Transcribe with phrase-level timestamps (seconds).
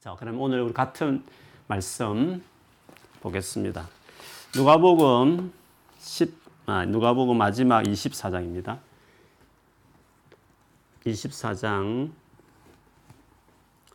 [0.00, 1.22] 자, 그럼 오늘 우리 같은
[1.66, 2.42] 말씀
[3.20, 3.86] 보겠습니다.
[4.56, 5.52] 누가복음
[5.98, 8.78] 10 아, 누가복음 마지막 24장입니다.
[11.04, 12.12] 24장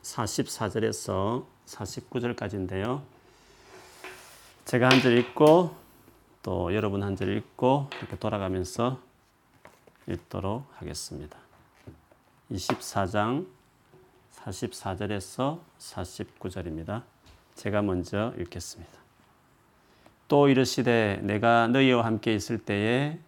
[0.03, 3.01] 44절에서 49절까지인데요.
[4.65, 5.75] 제가 한 절 읽고
[6.43, 8.99] 또 여러분 한 절 읽고 이렇게 돌아가면서
[10.07, 11.35] 읽도록 하겠습니다.
[12.51, 13.47] 24장
[14.45, 17.03] 44절에서 49절입니다.
[17.55, 18.93] 제가 먼저 읽겠습니다.
[20.27, 23.19] 또 이르시되 내가 너희와 함께 있을 때에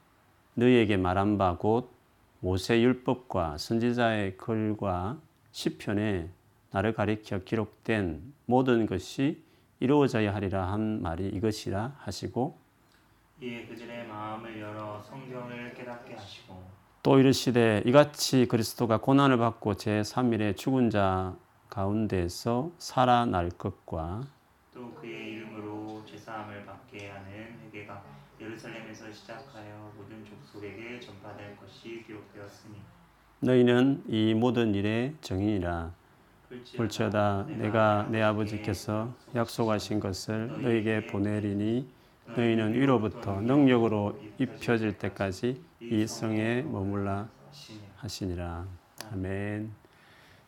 [0.55, 1.91] 너희에게 말한 바 곧
[2.39, 5.17] 모세 율법과 선지자의 글과
[5.51, 6.29] 시편에
[6.71, 9.43] 나를 가리켜 기록된 모든 것이
[9.79, 12.57] 이루어져야 하리라 한 말이 이것이라 하시고
[13.41, 16.63] 이에 그들의 마음을 열어 성경을 깨닫게 하시고
[17.07, 21.37] 또 이르시되 이같이 그리스도가 고난을 받고 제 3일에 죽은 자
[21.69, 24.23] 가운데서 살아날 것과
[24.73, 28.03] 또 그의 이름으로 죄사함을 받게 하는 회개가
[28.41, 32.75] 예루살렘에서 시작하여 모든 족속에게 전파될 것이 기록되었으니
[33.39, 35.93] 너희는 이 모든 일의 정인이라.
[36.75, 41.87] 볼지어다 내가 내 아버지께서 약속하신 것을 너희에게 보내리니
[42.35, 47.29] 너희는 위로부터 능력으로 입혀질 때까지 이 성에 머물라
[47.97, 48.65] 하시니라
[49.11, 49.71] 아멘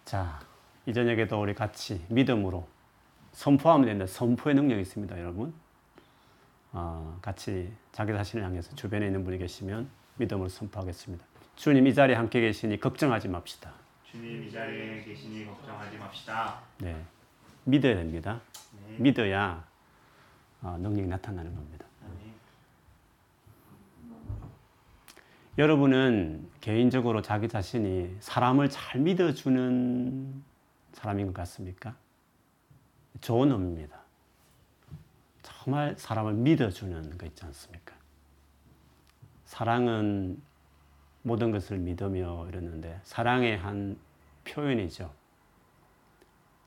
[0.05, 0.49] 자
[0.89, 2.67] 이 저녁에도 우리 같이 믿음으로
[3.33, 5.53] 선포하면 된다 선포의 능력이 있습니다 여러분
[6.71, 11.23] 어, 같이 자기 자신을 향해서 주변에 있는 분이 계시면 믿음으로 선포하겠습니다
[11.55, 13.71] 주님 이 자리에 함께 계시니 걱정하지 맙시다
[14.09, 16.59] 주님 이 자리에 계시니 걱정하지 맙시다.
[16.79, 16.99] 네,
[17.65, 18.41] 믿어야 됩니다.
[18.87, 18.95] 네.
[18.97, 19.68] 믿어야 어,
[20.61, 21.85] 능력이 나타나는 겁니다.
[25.57, 30.43] 여러분은 개인적으로 자기 자신이 사람을 잘 믿어주는
[30.93, 31.95] 사람인 것 같습니까?
[33.19, 33.99] 좋은 의미입니다.
[35.41, 37.93] 정말 사람을 믿어주는 거 있지 않습니까?
[39.43, 40.41] 사랑은
[41.23, 43.99] 모든 것을 믿으며 이러는데 사랑의 한
[44.45, 45.11] 표현이죠.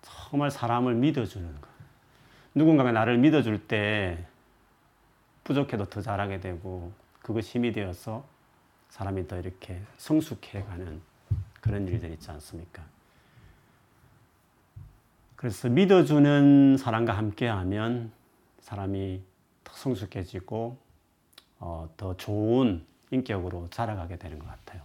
[0.02, 1.71] 정말 사람을 믿어주는 것.
[2.54, 4.26] 누군가가 나를 믿어줄 때
[5.44, 8.24] 부족해도 더 잘하게 되고 그것이 힘이 되어서
[8.90, 11.00] 사람이 더 이렇게 성숙해가는
[11.60, 12.82] 그런 일들이 있지 않습니까?
[15.36, 18.12] 그래서 믿어주는 사람과 함께하면
[18.60, 19.22] 사람이
[19.64, 20.76] 더 성숙해지고
[21.58, 24.82] 어, 더 좋은 인격으로 자라가게 되는 것 같아요.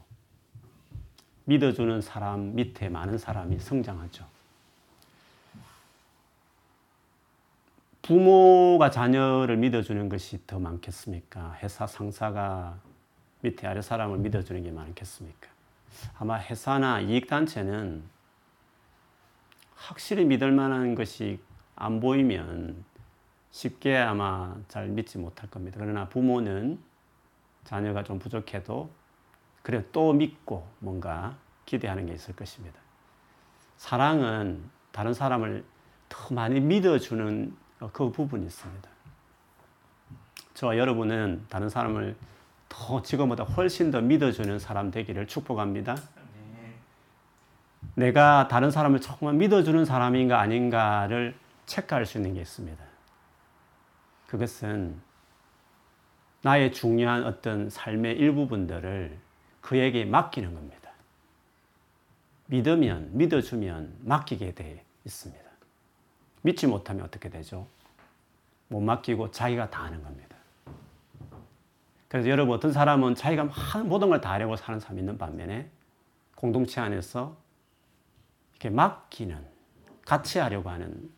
[1.45, 4.36] 믿어주는 사람 밑에 많은 사람이 성장하죠.
[8.07, 11.57] 부모가 자녀를 믿어주는 것이 더 많겠습니까?
[11.61, 12.79] 회사 상사가
[13.41, 15.49] 밑에 아래 사람을 믿어주는 게 많겠습니까?
[16.17, 18.01] 아마 회사나 이익단체는
[19.75, 21.41] 확실히 믿을 만한 것이
[21.75, 22.85] 안 보이면
[23.51, 25.75] 쉽게 아마 잘 믿지 못할 겁니다.
[25.77, 26.79] 그러나 부모는
[27.65, 28.89] 자녀가 좀 부족해도
[29.63, 31.35] 그래 또 믿고 뭔가
[31.65, 32.79] 기대하는 게 있을 것입니다.
[33.75, 34.63] 사랑은
[34.93, 35.65] 다른 사람을
[36.07, 38.89] 더 많이 믿어주는 그 부분이 있습니다.
[40.53, 42.15] 저와 여러분은 다른 사람을
[42.67, 45.91] 더 지금보다 훨씬 더 믿어주는 사람 되기를 축복합니다.
[45.91, 46.73] 아멘.
[47.95, 51.35] 내가 다른 사람을 정말 믿어주는 사람인가 아닌가를
[51.67, 52.83] 체크할 수 있는 게 있습니다.
[54.27, 54.99] 그것은
[56.41, 59.17] 나의 중요한 어떤 삶의 일부분들을
[59.61, 60.91] 그에게 맡기는 겁니다.
[62.47, 65.46] 믿으면, 믿어주면 맡기게 돼 있습니다.
[66.41, 67.67] 믿지 못하면 어떻게 되죠?
[68.69, 70.35] 못 맡기고 자기가 다 하는 겁니다.
[72.07, 73.49] 그래서 여러분 어떤 사람은 자기가
[73.83, 75.69] 모든 걸 다 하려고 사는 사람이 있는 반면에
[76.35, 77.35] 공동체 안에서
[78.53, 79.45] 이렇게 맡기는,
[80.05, 81.11] 같이 하려고 하는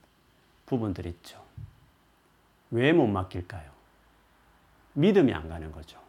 [0.66, 1.44] 부분들이 있죠.
[2.72, 3.70] 왜 못 맡길까요?
[4.94, 6.00] 믿음이 안 가는 거죠.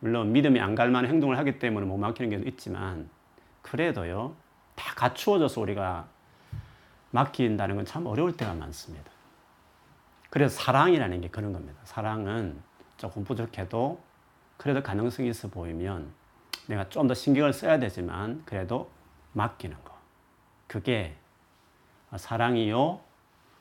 [0.00, 3.08] 물론 믿음이 안 갈 만한 행동을 하기 때문에 못 맡기는 경우도 있지만
[3.62, 4.34] 그래도요
[4.74, 6.08] 다 갖추어져서 우리가
[7.12, 9.10] 맡긴다는 건 참 어려울 때가 많습니다.
[10.30, 11.78] 그래서 사랑이라는 게 그런 겁니다.
[11.84, 12.60] 사랑은
[12.96, 14.00] 조금 부족해도
[14.56, 16.10] 그래도 가능성이 있어 보이면
[16.66, 18.90] 내가 좀 더 신경을 써야 되지만 그래도
[19.32, 19.96] 맡기는 거.
[20.66, 21.14] 그게
[22.16, 23.00] 사랑이요.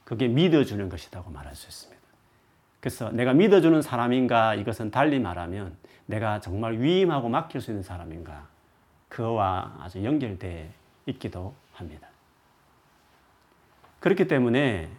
[0.04, 2.02] 그게 믿어주는 것이라고 말할 수 있습니다.
[2.80, 8.48] 그래서 내가 믿어주는 사람인가 이것은 달리 말하면 내가 정말 위임하고 맡길 수 있는 사람인가
[9.10, 10.68] 그와 아주 연결되어
[11.08, 12.08] 있기도 합니다.
[14.02, 14.90] 그렇기 때문에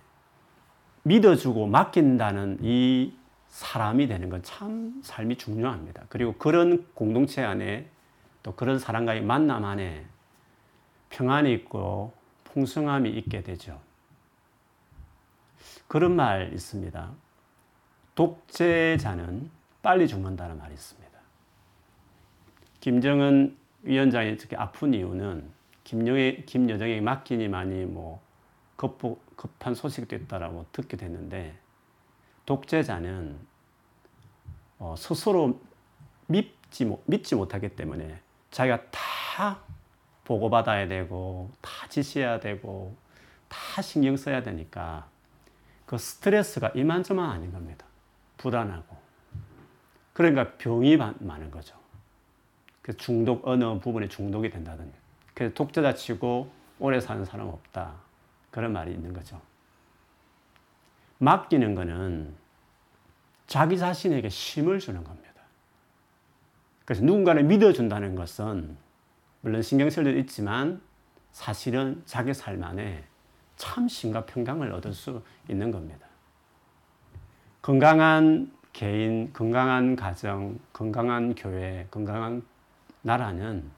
[1.03, 3.13] 믿어주고 맡긴다는 이
[3.49, 6.05] 사람이 되는 건 참 삶이 중요합니다.
[6.09, 7.87] 그리고 그런 공동체 안에
[8.43, 10.07] 또 그런 사람과의 만남 안에
[11.11, 12.15] 평안이 있고
[12.45, 13.79] 풍성함이 있게 되죠.
[15.89, 17.11] 그런 말 있습니다.
[18.15, 19.51] 독재자는
[19.83, 21.19] 빨리 죽는다는 말이 있습니다.
[22.81, 25.51] 김정은 위원장이 특히 아픈 이유는
[25.85, 28.22] 김여정에, 김여정에게 맡기니만이 뭐
[28.83, 31.57] 급보, 급한 소식도 있다라고 듣게 됐는데
[32.47, 33.39] 독재자는
[34.81, 35.61] 어, 스스로
[36.27, 38.21] 믿지, 믿지 못하기 때문에
[38.51, 39.61] 자기가 다
[40.25, 42.97] 보고받아야 되고 다 지시해야 되고
[43.49, 45.07] 다 신경 써야 되니까
[45.87, 47.87] 그 스트레스가 이만저만 아닌 겁니다.
[48.37, 48.97] 불안하고.
[50.13, 51.77] 그러니까 병이 많은 거죠.
[52.83, 54.99] 그 중독, 어느 부분에 중독이 된다든지.
[55.35, 56.51] 그래서 독재자 치고
[56.81, 58.12] 오래 사는 사람 없다.
[58.53, 59.41] 그런 말이 있는 거죠.
[61.19, 62.35] 맡기는 거는
[63.49, 65.33] 자기 자신에게 힘을 주는 겁니다.
[66.85, 68.77] 그래서 누군가를 믿어준다는 것은
[69.41, 70.81] 물론 신경 쓸 일도 있지만
[71.33, 73.05] 사실은 자기 삶 안에
[73.57, 76.07] 참 심과 평강을 얻을 수 있는 겁니다.
[77.63, 82.43] 건강한 개인, 건강한 가정, 건강한 교회, 건강한
[83.03, 83.71] 나라는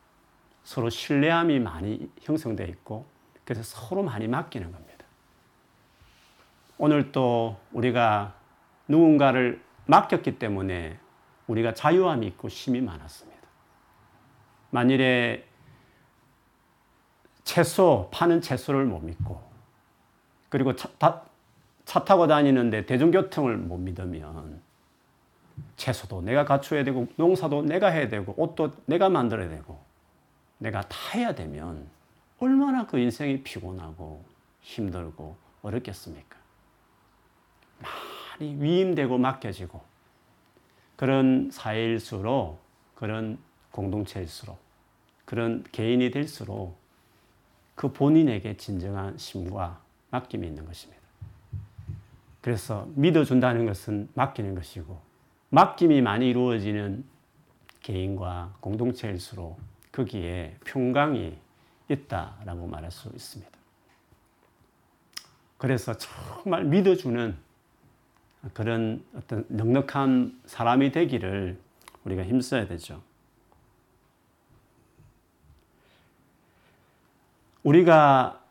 [0.62, 3.13] 서로 신뢰함이 많이 형성되어 있고
[3.44, 5.04] 그래서 서로 많이 맡기는 겁니다.
[6.78, 8.34] 오늘 또 우리가
[8.88, 10.98] 누군가를 맡겼기 때문에
[11.46, 13.42] 우리가 자유함이 있고 힘이 많았습니다.
[14.70, 15.46] 만일에
[17.44, 19.40] 채소, 파는 채소를 못 믿고,
[20.48, 21.22] 그리고 차, 다,
[21.84, 24.62] 차 타고 다니는데 대중교통을 못 믿으면
[25.76, 29.78] 채소도 내가 갖춰야 되고, 농사도 내가 해야 되고, 옷도 내가 만들어야 되고,
[30.58, 31.86] 내가 다 해야 되면
[32.44, 34.22] 얼마나 그 인생이 피곤하고
[34.60, 36.36] 힘들고 어렵겠습니까?
[37.80, 39.80] 많이 위임되고 맡겨지고
[40.96, 42.60] 그런 사회일수록
[42.94, 43.38] 그런
[43.70, 44.58] 공동체일수록
[45.24, 46.78] 그런 개인이 될수록
[47.74, 49.80] 그 본인에게 진정한 심과
[50.10, 51.02] 맡김이 있는 것입니다.
[52.42, 55.00] 그래서 믿어준다는 것은 맡기는 것이고
[55.48, 57.04] 맡김이 많이 이루어지는
[57.80, 59.58] 개인과 공동체일수록
[59.92, 61.43] 거기에 평강이
[61.88, 63.52] 있다라고 말할 수 있습니다.
[65.58, 67.36] 그래서 정말 믿어주는
[68.52, 71.58] 그런 어떤 넉넉한 사람이 되기를
[72.04, 73.02] 우리가 힘써야 되죠.
[77.62, 78.42] 우리가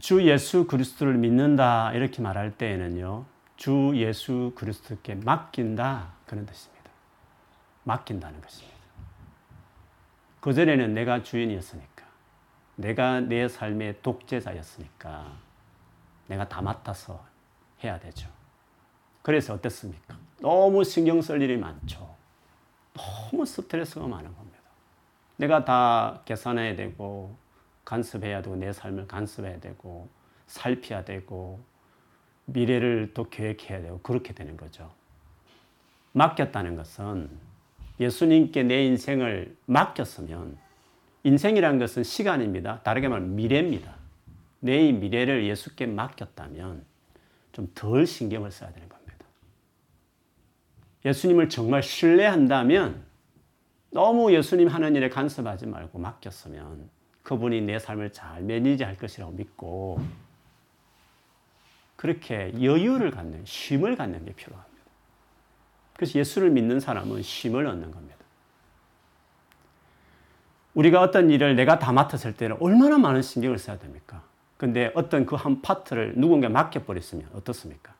[0.00, 3.26] 주 예수 그리스도를 믿는다 이렇게 말할 때에는요.
[3.56, 6.90] 주 예수 그리스도께 맡긴다 그런 뜻입니다.
[7.84, 8.76] 맡긴다는 것입니다.
[10.40, 11.91] 그전에는 내가 주인이었으니까
[12.82, 15.32] 내가 내 삶의 독재자였으니까
[16.26, 17.24] 내가 다 맡아서
[17.82, 18.28] 해야 되죠.
[19.22, 20.18] 그래서 어땠습니까?
[20.40, 22.12] 너무 신경 쓸 일이 많죠.
[22.92, 24.58] 너무 스트레스가 많은 겁니다.
[25.36, 27.36] 내가 다 계산해야 되고,
[27.84, 30.08] 간섭해야 되고, 내 삶을 간섭해야 되고,
[30.48, 31.60] 살펴야 되고,
[32.46, 34.92] 미래를 또 계획해야 되고, 그렇게 되는 거죠.
[36.12, 37.30] 맡겼다는 것은
[38.00, 40.58] 예수님께 내 인생을 맡겼으면,
[41.24, 42.82] 인생이라는 것은 시간입니다.
[42.82, 43.94] 다르게 말하면 미래입니다.
[44.60, 46.84] 내 미래를 예수께 맡겼다면,
[47.52, 49.02] 좀 덜 신경을 써야 되는 겁니다.
[51.04, 53.04] 예수님을 정말 신뢰한다면
[53.90, 56.88] 너무 예수님 하는 일에 간섭하지 말고 맡겼으면
[57.22, 60.00] 그분이 내 삶을 잘 매니지할 것이라고 믿고
[61.96, 64.72] 그렇게 여유를 갖는 쉼을 갖는 게 필요합니다.
[65.94, 68.16] 그래서 예수를 믿는 사람은 쉼을 얻는 겁니다.
[70.74, 74.22] 우리가 어떤 일을 내가 다 맡았을 때는 얼마나 많은 신경을 써야 됩니까?
[74.56, 77.92] 근데 어떤 그 한 파트를 누군가 맡겨버렸으면 어떻습니까?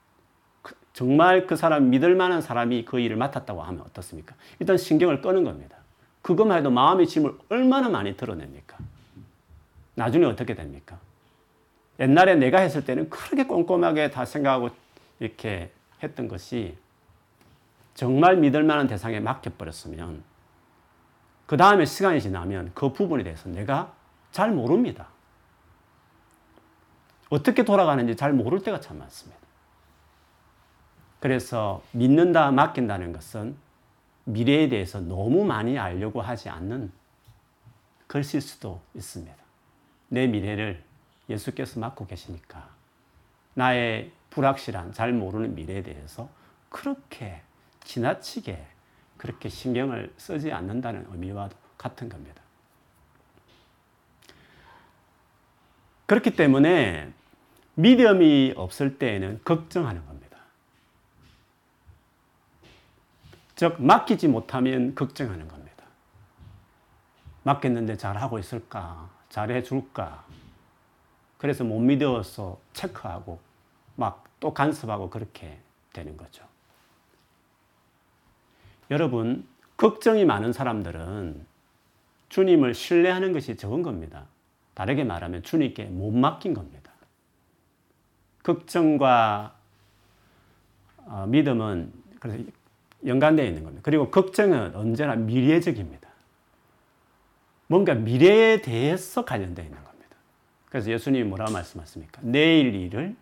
[0.93, 4.35] 정말 그 사람 믿을 만한 사람이 그 일을 맡았다고 하면 어떻습니까?
[4.59, 5.77] 일단 신경을 끄는 겁니다.
[6.21, 8.77] 그것만 해도 마음의 짐을 얼마나 많이 드러냅니까?
[9.95, 10.99] 나중에 어떻게 됩니까?
[11.99, 14.71] 옛날에 내가 했을 때는 그렇게 꼼꼼하게 다 생각하고
[15.19, 15.71] 이렇게
[16.03, 16.77] 했던 것이
[17.95, 20.23] 정말 믿을 만한 대상에 맡겨버렸으면
[21.53, 23.93] 그 다음에 시간이 지나면 그 부분에 대해서 내가
[24.31, 25.09] 잘 모릅니다.
[27.29, 29.39] 어떻게 돌아가는지 잘 모를 때가 참 많습니다.
[31.21, 33.55] 그래서 믿는다, 맡긴다는 것은
[34.25, 36.91] 미래에 대해서 너무 많이 알려고 하지 않는
[38.07, 39.37] 글일 수도 있습니다.
[40.09, 40.83] 내 미래를
[41.29, 42.71] 예수께서 맡고 계시니까
[43.53, 46.31] 나의 불확실한 잘 모르는 미래에 대해서
[46.71, 47.43] 그렇게
[47.85, 48.72] 지나치게
[49.23, 51.49] 그렇게 신경을 쓰지 않는다는 의미와
[51.79, 52.43] 같은 겁니다.
[56.07, 57.13] 그렇기 때문에
[57.77, 60.39] 믿음이 없을 때에는 걱정하는 겁니다.
[63.55, 65.85] 즉, 맡기지 못하면 걱정하는 겁니다.
[67.45, 69.09] 맡겼는데 잘하고 있을까?
[69.29, 70.27] 잘해줄까?
[71.39, 73.41] 그래서 못 믿어서 체크하고
[73.95, 75.61] 막 또 간섭하고 그렇게
[75.93, 76.45] 되는 거죠.
[78.93, 79.47] 여러분,
[79.79, 81.47] 걱정이 많은 사람들은
[82.29, 84.27] 주님을 신뢰하는 것이 적은 겁니다.
[84.75, 86.93] 다르게 말하면 주님께 못 맡긴 겁니다.
[88.43, 89.57] 걱정과
[91.07, 92.45] 어, 믿음은 그래서
[93.07, 93.81] 연관되어 있는 겁니다.
[93.83, 96.09] 그리고 걱정은 언제나 미래적입니다.
[97.69, 100.17] 뭔가 미래에 대해서 관련되어 있는 겁니다.
[100.69, 102.21] 그래서 예수님이 뭐라고 말씀하십니까?
[102.23, 103.17] 내일 일을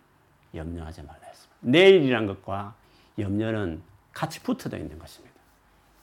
[0.53, 1.57] 염려하지 말라 했습니다.
[1.61, 2.75] 내일이란 것과
[3.21, 5.30] 염려는 같이 붙어져 있는 것입니다.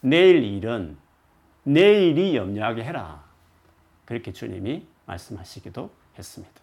[0.01, 0.97] 내일 일은
[1.63, 3.23] 내일이 염려하게 해라.
[4.05, 6.61] 그렇게 주님이 말씀하시기도 했습니다.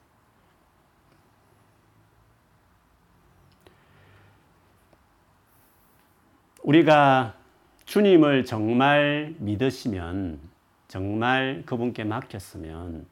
[6.63, 7.37] 우리가
[7.85, 10.41] 주님을 정말 믿으시면,
[10.89, 13.07] 정말 그분께 맡겼으면,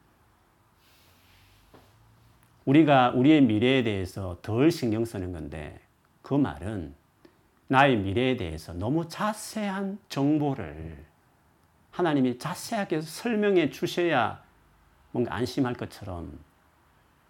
[2.65, 5.79] 우리가 우리의 미래에 대해서 덜 신경 쓰는 건데,
[6.23, 6.95] 그 말은
[7.67, 11.05] 나의 미래에 대해서 너무 자세한 정보를
[11.91, 14.41] 하나님이 자세하게 설명해 주셔야
[15.11, 16.39] 뭔가 안심할 것처럼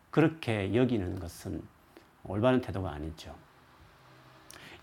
[0.10, 1.62] 그렇게 여기는 것은
[2.24, 3.36] 올바른 태도가 아니죠.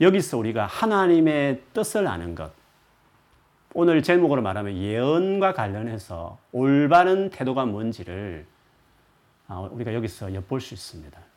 [0.00, 2.52] 여기서 우리가 하나님의 뜻을 아는 것,
[3.72, 8.46] 오늘 제목으로 말하면 예언과 관련해서 올바른 태도가 뭔지를
[9.46, 11.29] 아, 우리가 여기서 엿볼 수 있습니다.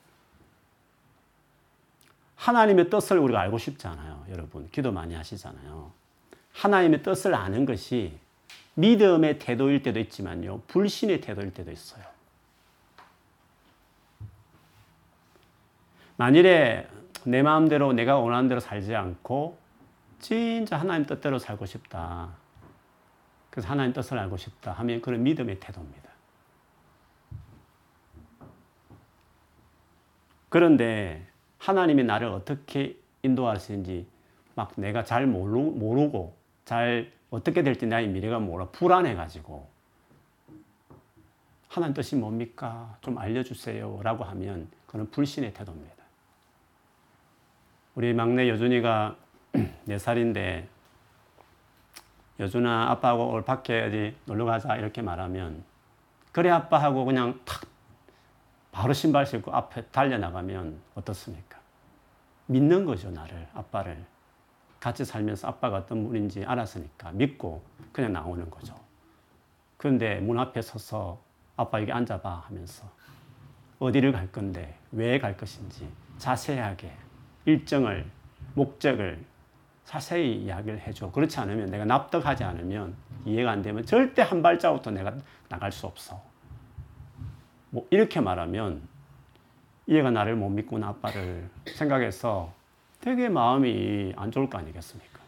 [2.43, 4.25] 하나님의 뜻을 우리가 알고 싶잖아요.
[4.29, 5.93] 여러분, 기도 많이 하시잖아요.
[6.51, 8.19] 하나님의 뜻을 아는 것이
[8.73, 12.03] 믿음의 태도일 때도 있지만요, 불신의 태도일 때도 있어요.
[16.17, 16.89] 만일에
[17.23, 19.57] 내 마음대로 내가 원하는 대로 살지 않고
[20.19, 22.31] 진짜 하나님 뜻대로 살고 싶다.
[23.49, 26.09] 그래서 하나님 뜻을 알고 싶다 하면 그런 믿음의 태도입니다.
[30.49, 31.32] 그런데
[31.63, 34.05] 하나님이 나를 어떻게 인도하시는지
[34.53, 39.71] 막 내가 잘 모르고 잘 어떻게 될지 나의 미래가 몰라 불안해가지고
[41.69, 42.97] 하나님 뜻이 뭡니까?
[42.99, 44.01] 좀 알려주세요.
[44.03, 46.03] 라고 하면 그는 불신의 태도입니다.
[47.95, 49.15] 우리 막내 여준이가
[49.87, 50.65] 4살인데
[52.41, 55.63] 여준아 아빠하고 오늘 밖에 어디 놀러 가자 이렇게 말하면
[56.33, 57.72] 그래 아빠 하고 그냥 탁
[58.73, 61.59] 바로 신발 신고 앞에 달려나가면 어떻습니까?
[62.47, 64.03] 믿는 거죠 나를 아빠를
[64.79, 67.63] 같이 살면서 아빠가 어떤 분인지 알았으니까 믿고
[67.93, 68.75] 그냥 나오는 거죠.
[69.77, 71.21] 그런데 문 앞에 서서
[71.55, 72.89] 아빠 여기 앉아봐 하면서
[73.79, 75.87] 어디를 갈 건데 왜 갈 것인지
[76.17, 76.91] 자세하게
[77.45, 78.09] 일정을,
[78.55, 79.23] 목적을
[79.85, 81.11] 자세히 이야기를 해줘.
[81.11, 85.13] 그렇지 않으면 내가 납득하지 않으면 이해가 안 되면 절대 한 발자국도 내가
[85.47, 86.32] 나갈 수 없어.
[87.73, 88.87] 뭐 이렇게 말하면
[89.89, 92.53] 얘가 나를 못 믿구나 아빠를 생각해서
[93.01, 95.19] 되게 마음이 안 좋을 거 아니겠습니까?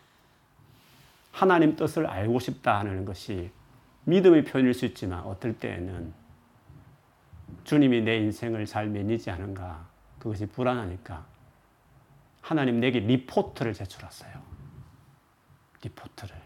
[1.32, 3.50] 하나님 뜻을 알고 싶다 하는 것이
[4.04, 6.14] 믿음의 표현일 수 있지만 어떨 때에는
[7.64, 9.88] 주님이 내 인생을 잘 매니지하는가
[10.20, 11.26] 그것이 불안하니까
[12.42, 14.32] 하나님 내게 리포트를 제출했어요.
[15.82, 16.45] 리포트를.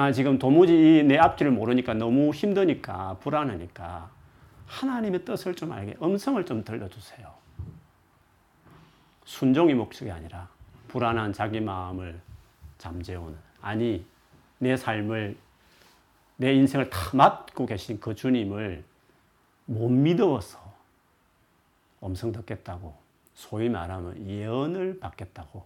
[0.00, 4.10] 나 지금 도무지 내 앞길을 모르니까 너무 힘드니까 불안하니까
[4.64, 7.30] 하나님의 뜻을 좀 알게 음성을 좀 들려주세요.
[9.26, 10.48] 순종이 목적이 아니라
[10.88, 12.18] 불안한 자기 마음을
[12.78, 14.02] 잠재우는 아니
[14.56, 15.36] 내 삶을
[16.38, 18.82] 내 인생을 다 맡고 계신 그 주님을
[19.66, 20.58] 못 믿어서
[22.02, 22.94] 음성 듣겠다고
[23.34, 25.62] 소위 말하면 예언을 받겠다고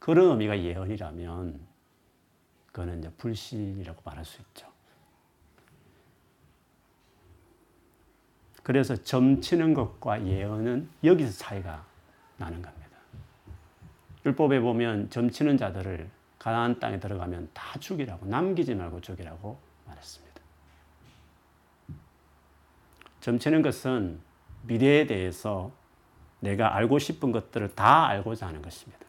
[0.00, 1.73] 그런 의미가 예언이라면
[2.74, 4.66] 그거는 이제 불신이라고 말할 수 있죠.
[8.64, 11.86] 그래서 점치는 것과 예언은 여기서 차이가
[12.36, 12.84] 나는 겁니다.
[14.26, 20.40] 율법에 보면 점치는 자들을 가나안 땅에 들어가면 다 죽이라고 남기지 말고 죽이라고 말했습니다.
[23.20, 24.20] 점치는 것은
[24.62, 25.70] 미래에 대해서
[26.40, 29.06] 내가 알고 싶은 것들을 다 알고자 하는 것입니다.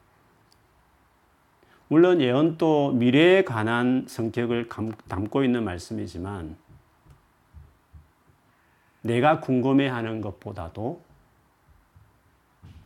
[1.88, 4.70] 물론 예언도 미래에 관한 성격을
[5.08, 6.58] 담고 있는 말씀이지만
[9.02, 11.04] 내가 궁금해하는 것보다도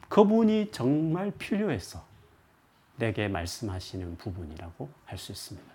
[0.10, 2.03] 그분이 정말 필요해서
[2.98, 5.70] 내게 말씀하시는 부분이라고 할 수 있습니다.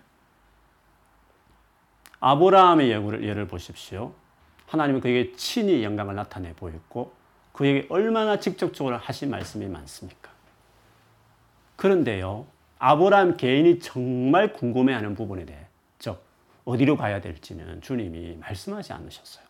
[2.19, 4.13] 아브라함의 예를 보십시오.
[4.67, 7.13] 하나님은 그에게 친히 영광을 나타내 보였고
[7.53, 10.31] 그에게 얼마나 직접적으로 하신 말씀이 많습니까?
[11.75, 12.45] 그런데요,
[12.79, 15.59] 아브라함 개인이 정말 궁금해하는 부분에 대해,
[15.99, 16.21] 즉,
[16.65, 19.45] 어디로 가야 될지는 주님이 말씀하지 않으셨어요.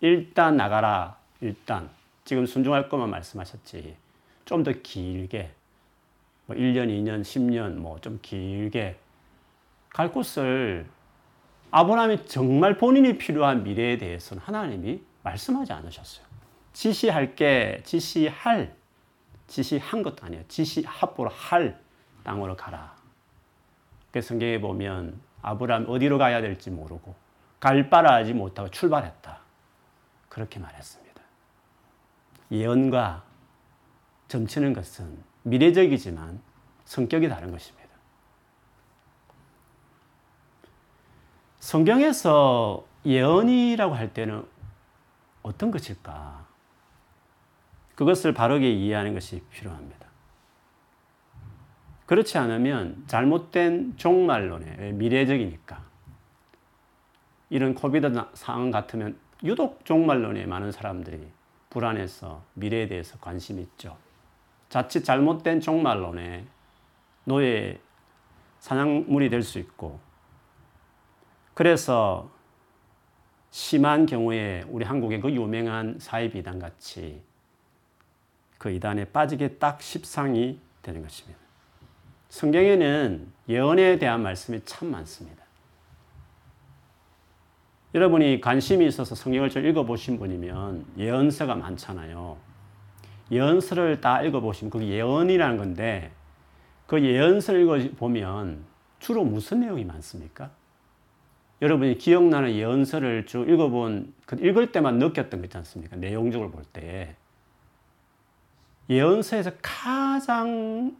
[0.00, 1.88] 일단 나가라, 일단.
[2.24, 3.96] 지금 순종할 것만 말씀하셨지.
[4.44, 5.50] 좀 더 길게
[6.46, 8.96] 뭐 1년, 2년, 10년 뭐 좀 길게
[9.90, 10.86] 갈 곳을
[11.70, 16.24] 아브라함이 정말 본인이 필요한 미래에 대해서는 하나님이 말씀하지 않으셨어요.
[16.72, 18.74] 지시할 게 지시할
[19.48, 20.44] 지시한 것도 아니에요.
[20.48, 21.80] 지시합으로 할
[22.26, 22.96] 땅으로 가라.
[24.10, 27.14] 그 성경에 보면 아브라함 어디로 가야 될지 모르고
[27.60, 29.38] 갈 바를 알지 못하고 출발했다.
[30.28, 31.22] 그렇게 말했습니다.
[32.50, 33.22] 예언과
[34.26, 36.42] 점치는 것은 미래적이지만
[36.84, 37.86] 성격이 다른 것입니다.
[41.60, 44.44] 성경에서 예언이라고 할 때는
[45.42, 46.44] 어떤 것일까?
[47.94, 49.95] 그것을 바르게 이해하는 것이 필요합니다.
[52.06, 55.84] 그렇지 않으면 잘못된 종말론에 미래적이니까
[57.50, 61.28] 이런 코비드 상황 같으면 유독 종말론에 많은 사람들이
[61.70, 63.96] 불안해서 미래에 대해서 관심이 있죠.
[64.68, 66.46] 자칫 잘못된 종말론에
[67.24, 67.80] 노예
[68.60, 70.00] 사냥물이 될 수 있고
[71.54, 72.30] 그래서
[73.50, 77.22] 심한 경우에 우리 한국의 그 유명한 사이비단 같이
[78.58, 81.45] 그 이단에 빠지게 딱 십상이 되는 것입니다.
[82.28, 85.44] 성경에는 예언에 대한 말씀이 참 많습니다.
[87.94, 92.36] 여러분이 관심이 있어서 성경을 좀 읽어보신 분이면 예언서가 많잖아요.
[93.30, 96.12] 예언서를 다 읽어보시면 그게 예언이라는 건데
[96.86, 98.64] 그 예언서를 읽어보면
[98.98, 100.50] 주로 무슨 내용이 많습니까?
[101.62, 105.96] 여러분이 기억나는 예언서를 쭉 읽어본, 그 읽을 때만 느꼈던 거 있지 않습니까?
[105.96, 107.16] 내용적으로 볼 때.
[108.90, 110.94] 예언서에서 가장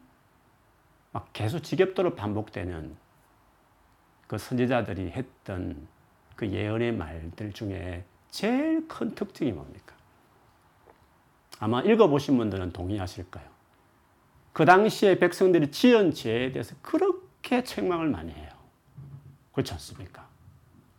[1.17, 2.95] 막 계속 지겹도록 반복되는
[4.27, 5.89] 그 선지자들이 했던
[6.35, 9.95] 그 예언의 말들 중에 제일 큰 특징이 뭡니까?
[11.59, 13.49] 아마 읽어보신 분들은 동의하실 거예요.
[14.53, 18.51] 그 당시에 백성들이 지은 죄에 대해서 그렇게 책망을 많이 해요.
[19.53, 20.29] 그렇지 않습니까?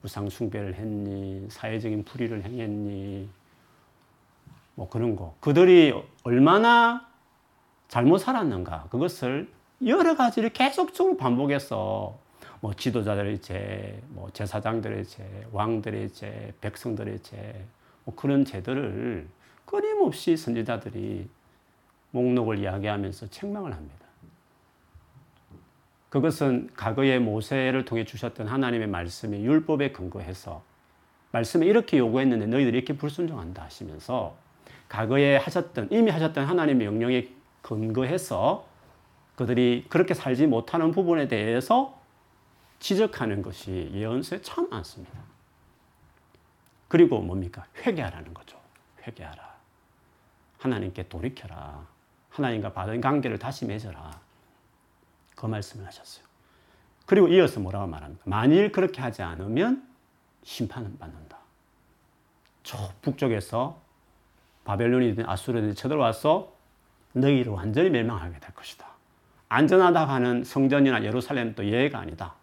[0.02, 1.46] 우상숭배를 했니?
[1.52, 3.30] 사회적인 불의를 행했니?
[4.74, 5.36] 뭐 그런 거.
[5.42, 7.08] 그들이 얼마나
[7.88, 8.88] 잘못 살았는가.
[8.90, 12.18] 그것을 여러 가지를 계속적으로 반복해서
[12.60, 17.66] 뭐 지도자들의 죄, 뭐 제사장들의 죄, 왕들의 죄, 백성들의 죄,
[18.04, 19.28] 뭐 그런 죄들을
[19.66, 21.30] 끊임없이 선지자들이
[22.12, 24.08] 목록을 이야기하면서 책망을 합니다.
[26.10, 30.64] 그것은 과거의 모세를 통해 주셨던 하나님의 말씀이 율법에 근거해서
[31.32, 34.36] 말씀에 이렇게 요구했는데 너희들이 이렇게 불순종한다 하시면서
[34.90, 37.28] 과거에 하셨던 이미 하셨던 하나님의 명령에
[37.62, 38.67] 근거해서
[39.38, 42.02] 그들이 그렇게 살지 못하는 부분에 대해서
[42.80, 45.14] 지적하는 것이 예언서에 참 많습니다.
[46.88, 47.66] 그리고 뭡니까?
[47.78, 48.60] 회개하라는 거죠.
[49.06, 49.56] 회개하라.
[50.58, 51.86] 하나님께 돌이켜라.
[52.32, 54.20] 하나님과 받은 관계를 다시 맺어라.
[55.36, 56.26] 그 말씀을 하셨어요.
[57.06, 58.24] 그리고 이어서 뭐라고 말합니까?
[58.26, 59.88] 만일 그렇게 하지 않으면
[60.44, 61.38] 심판을 받는다.
[62.64, 63.80] 저 북쪽에서
[64.66, 66.54] 바벨론이든 아수르든 쳐들어와서
[67.14, 68.97] 너희를 완전히 멸망하게 될 것이다.
[69.50, 72.36] 안전하다 하는 성전이나 예루살렘도 예외가 아니다.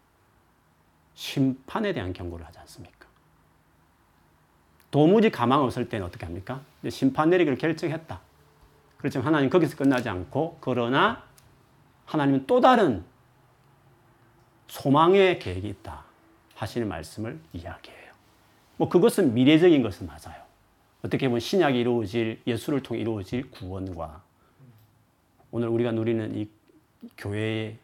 [1.14, 3.06] 심판에 대한 경고를 하지 않습니까?
[4.90, 6.60] 도무지 가망 없을 때는 어떻게 합니까?
[6.88, 8.20] 심판 내리기를 결정했다.
[8.96, 11.24] 그렇지만 하나님 거기서 끝나지 않고 그러나
[12.06, 13.04] 하나님은 또 다른
[14.68, 16.04] 소망의 계획이 있다
[16.54, 18.12] 하시는 말씀을 이야기해요.
[18.76, 20.42] 뭐 그것은 미래적인 것은 맞아요.
[21.04, 24.22] 어떻게 보면 신약이 이루어질 예수를 통해 이루어질 구원과
[25.50, 26.48] 오늘 우리가 누리는 이
[27.16, 27.78] 교회의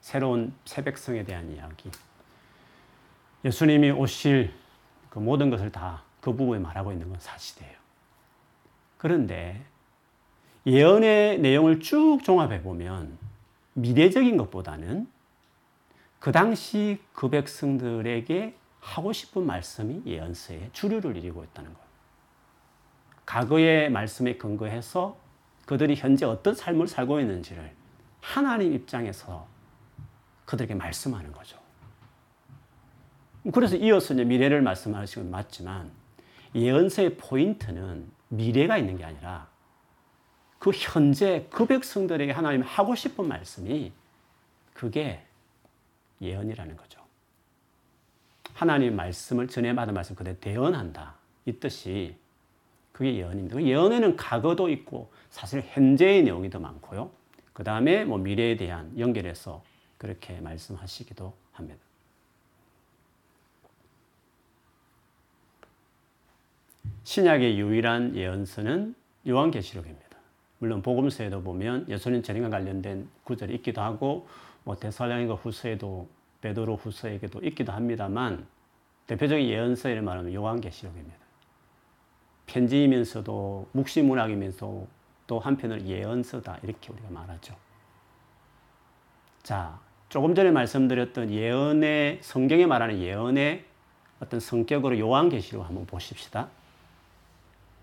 [0.00, 1.90] 새로운 새 백성에 대한 이야기.
[3.44, 4.52] 예수님이 오실
[5.10, 7.72] 그 모든 것을 다 그 부분에 말하고 있는 건 사실이에요.
[8.98, 9.64] 그런데
[10.66, 13.16] 예언의 내용을 쭉 종합해 보면
[13.74, 15.06] 미래적인 것보다는
[16.18, 21.86] 그 당시 그 백성들에게 하고 싶은 말씀이 예언서에 주류를 이루고 있다는 거예요.
[23.24, 25.16] 과거의 말씀에 근거해서
[25.64, 27.72] 그들이 현재 어떤 삶을 살고 있는지를
[28.26, 29.46] 하나님 입장에서
[30.46, 31.56] 그들에게 말씀하는 거죠.
[33.54, 35.92] 그래서 이어서 이제 미래를 말씀하시는 건 맞지만
[36.52, 39.48] 예언서의 포인트는 미래가 있는 게 아니라
[40.58, 43.92] 그 현재 그 백성들에게 하나님 하고 싶은 말씀이
[44.74, 45.24] 그게
[46.20, 47.00] 예언이라는 거죠.
[48.54, 51.14] 하나님 말씀을 전해 받은 말씀 그대로 대언한다.
[51.44, 52.16] 이 뜻이
[52.90, 53.56] 그게 예언입니다.
[53.56, 57.15] 그 예언에는 과거도 있고 사실 현재의 내용이 더 많고요.
[57.56, 59.64] 그 다음에 뭐 미래에 대한 연결해서
[59.96, 61.80] 그렇게 말씀하시기도 합니다.
[67.04, 68.94] 신약의 유일한 예언서는
[69.26, 70.18] 요한계시록입니다.
[70.58, 74.28] 물론 복음서에도 보면 예수님 재림과 관련된 구절이 있기도 하고
[74.64, 76.10] 뭐 데살로니가 후서에도
[76.42, 78.46] 베드로 후서에게도 있기도 합니다만
[79.06, 81.16] 대표적인 예언서를 말하면 요한계시록입니다.
[82.44, 84.95] 편지이면서도 묵시문학이면서
[85.26, 87.54] 또 한편으로 예언서다 이렇게 우리가 말하죠.
[89.42, 93.64] 자, 조금 전에 말씀드렸던 예언의 성경에 말하는 예언의
[94.20, 96.48] 어떤 성격으로 요한계시록 한번 보십시다.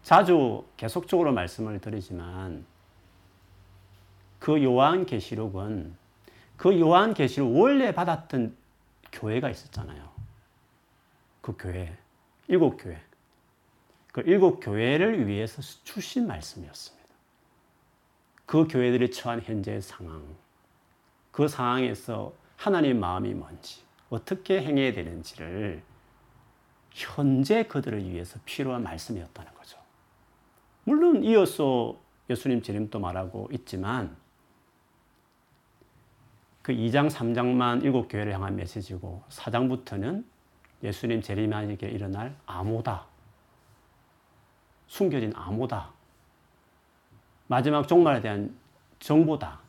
[0.03, 2.65] 자주 계속적으로 말씀을 드리지만
[4.39, 5.95] 그 요한계시록은
[6.57, 8.55] 그 요한계시록 원래 받았던
[9.11, 10.09] 교회가 있었잖아요.
[11.41, 11.95] 그 교회,
[12.47, 12.99] 일곱 교회.
[14.11, 17.02] 그 일곱 교회를 위해서 주신 말씀이었습니다.
[18.45, 20.23] 그 교회들이 처한 현재의 상황,
[21.31, 25.81] 그 상황에서 하나님 마음이 뭔지, 어떻게 행해야 되는지를
[26.91, 29.79] 현재 그들을 위해서 필요한 말씀이었다는 거죠.
[30.83, 34.15] 물론 이어서 예수님 재림도 말하고 있지만
[36.61, 40.23] 그 2장, 3장만 일곱 교회를 향한 메시지고 4장부터는
[40.81, 43.05] 예수님 재림하시게 일어날 암호다.
[44.87, 45.91] 숨겨진 암호다.
[47.53, 48.57] 마지막 종말에 대한
[48.97, 49.59] 정보다.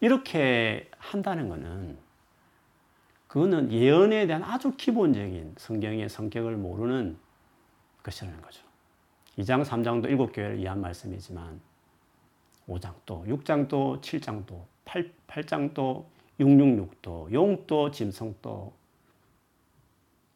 [0.00, 1.96] 이렇게 한다는 것은
[3.28, 7.16] 그거는 예언에 대한 아주 기본적인 성경의 성격을 모르는
[8.02, 8.62] 것이라는 거죠.
[9.38, 11.62] 2장, 3장도 일곱 교회를 위한 말씀이지만
[12.68, 16.04] 5장도, 6장도, 7장도, 8, 8장도,
[16.40, 18.74] 666도, 용도, 짐승도,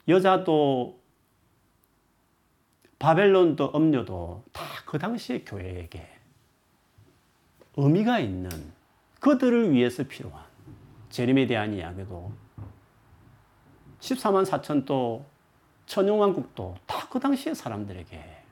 [0.09, 0.99] 여자도,
[2.99, 6.14] 바벨론도, 음료도 다 그 당시의 교회에게
[7.77, 8.51] 의미가 있는
[9.21, 10.45] 그들을 위해서 필요한
[11.11, 12.33] 재림에 대한 이야기도
[14.01, 15.25] 14만 4천도
[15.87, 18.43] 천용왕국도 다 그 당시의 사람들에게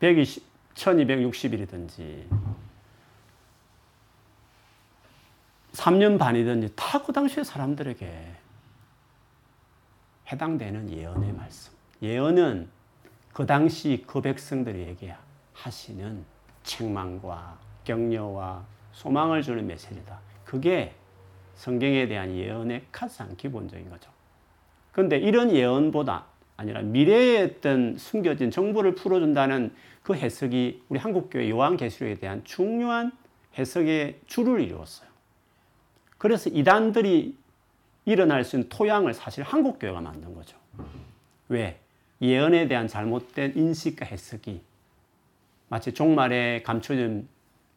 [0.00, 0.42] 120,
[0.74, 2.26] 1260일이든지
[5.72, 8.36] 3년 반이든지 다 그 당시의 사람들에게
[10.32, 11.72] 해당되는 예언의 말씀.
[12.02, 12.68] 예언은
[13.34, 15.12] 그 당시 그 백성들에게
[15.52, 16.24] 하시는
[16.62, 20.20] 책망과 격려와 소망을 주는 메시지다.
[20.44, 20.94] 그게
[21.56, 24.08] 성경에 대한 예언의 가장 기본적인 거죠.
[24.92, 32.44] 그런데 이런 예언보다 아니라 미래에 어떤 숨겨진 정보를 풀어준다는 그 해석이 우리 한국교회 요한계시록에 대한
[32.44, 33.10] 중요한
[33.58, 35.08] 해석의 줄을 이루었어요.
[36.18, 37.36] 그래서 이단들이
[38.04, 40.56] 일어날 수 있는 토양을 사실 한국교회가 만든 거죠.
[41.48, 41.80] 왜?
[42.24, 44.62] 예언에 대한 잘못된 인식과 해석이
[45.68, 47.28] 마치 종말에 감춰진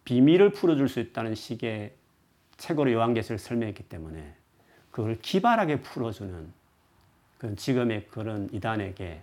[0.06, 1.94] 비밀을 풀어줄 수 있다는 식의
[2.56, 4.36] 책으로 요한계시를 설명했기 때문에
[4.90, 6.54] 그걸 기발하게 풀어주는
[7.38, 9.22] 그 지금의 그런 이단에게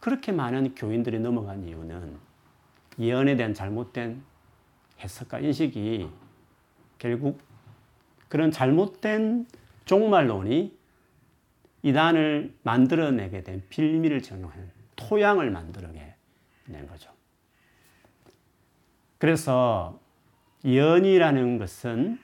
[0.00, 2.16] 그렇게 많은 교인들이 넘어간 이유는
[2.98, 4.22] 예언에 대한 잘못된
[5.00, 6.08] 해석과 인식이
[6.96, 7.38] 결국
[8.28, 9.46] 그런 잘못된
[9.84, 10.77] 종말론이
[11.82, 16.14] 이단을 만들어내게 된 빌미를 적용한 토양을 만들어낸
[16.88, 17.10] 거죠.
[19.18, 20.00] 그래서
[20.64, 22.18] 예언이라는 것은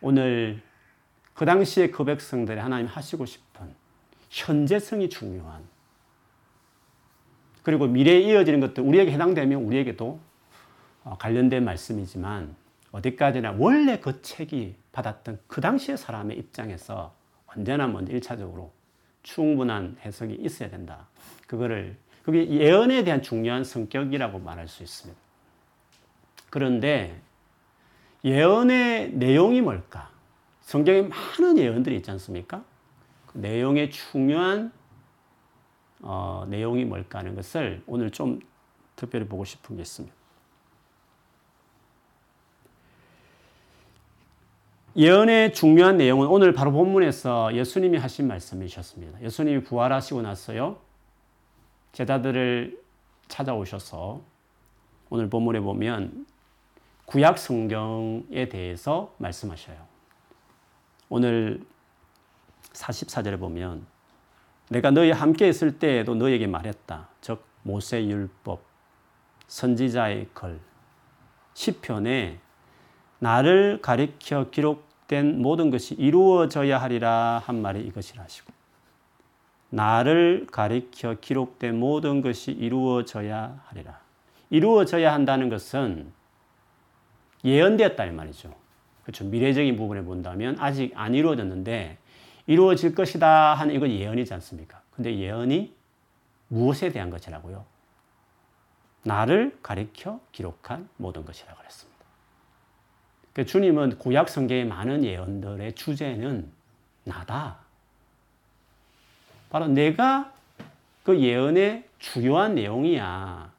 [0.00, 0.62] 오늘
[1.34, 3.74] 그 당시에 그 백성들이 하나님 하시고 싶은
[4.30, 5.62] 현재성이 중요한
[7.62, 10.20] 그리고 미래에 이어지는 것도 우리에게 해당되면 우리에게도
[11.04, 12.54] 어, 관련된 말씀이지만
[12.90, 17.14] 어디까지나 원래 그 책이 받았던 그 당시의 사람의 입장에서
[17.56, 18.70] 언제나 먼저 1차적으로
[19.22, 21.08] 충분한 해석이 있어야 된다.
[21.46, 25.20] 그거를 그게 예언에 대한 중요한 성격이라고 말할 수 있습니다.
[26.50, 27.20] 그런데
[28.24, 30.10] 예언의 내용이 뭘까?
[30.60, 32.64] 성경에 많은 예언들이 있지 않습니까?
[33.26, 34.72] 그 내용의 중요한
[36.00, 38.40] 어, 내용이 뭘까 하는 것을 오늘 좀
[38.96, 40.14] 특별히 보고 싶은 게 있습니다.
[44.94, 49.22] 예언의 중요한 내용은 오늘 바로 본문에서 예수님이 하신 말씀이셨습니다.
[49.22, 50.76] 예수님이 부활하시고 나서요,
[51.92, 52.78] 제자들을
[53.28, 54.20] 찾아오셔서
[55.08, 56.26] 오늘 본문에 보면
[57.06, 59.78] 구약 성경에 대해서 말씀하셔요.
[61.08, 61.62] 오늘
[62.72, 63.86] 44절에 보면
[64.68, 67.08] 내가 너희 함께 있을 때에도 너에게 말했다.
[67.22, 68.62] 즉 모세 율법
[69.46, 70.60] 선지자의 글
[71.54, 72.40] 시편에
[73.22, 78.52] 나를 가리켜 기록된 모든 것이 이루어져야 하리라 한 말이 이것이라 하시고
[79.70, 84.00] 나를 가리켜 기록된 모든 것이 이루어져야 하리라.
[84.50, 86.12] 이루어져야 한다는 것은
[87.44, 88.52] 예언되었다 이 말이죠.
[89.04, 89.24] 그렇죠.
[89.24, 91.98] 미래적인 부분에 본다면 아직 안 이루어졌는데
[92.48, 94.82] 이루어질 것이다 하는 이건 예언이지 않습니까?
[94.90, 95.72] 근데 예언이
[96.48, 97.64] 무엇에 대한 것이라고요?
[99.04, 101.91] 나를 가리켜 기록한 모든 것이라고 그랬습니다.
[103.32, 106.50] 그러니까 주님은 구약 성경의 많은 예언들의 주제는
[107.04, 107.58] 나다.
[109.50, 110.32] 바로 내가
[111.02, 113.50] 그 예언의 주요한 내용이야.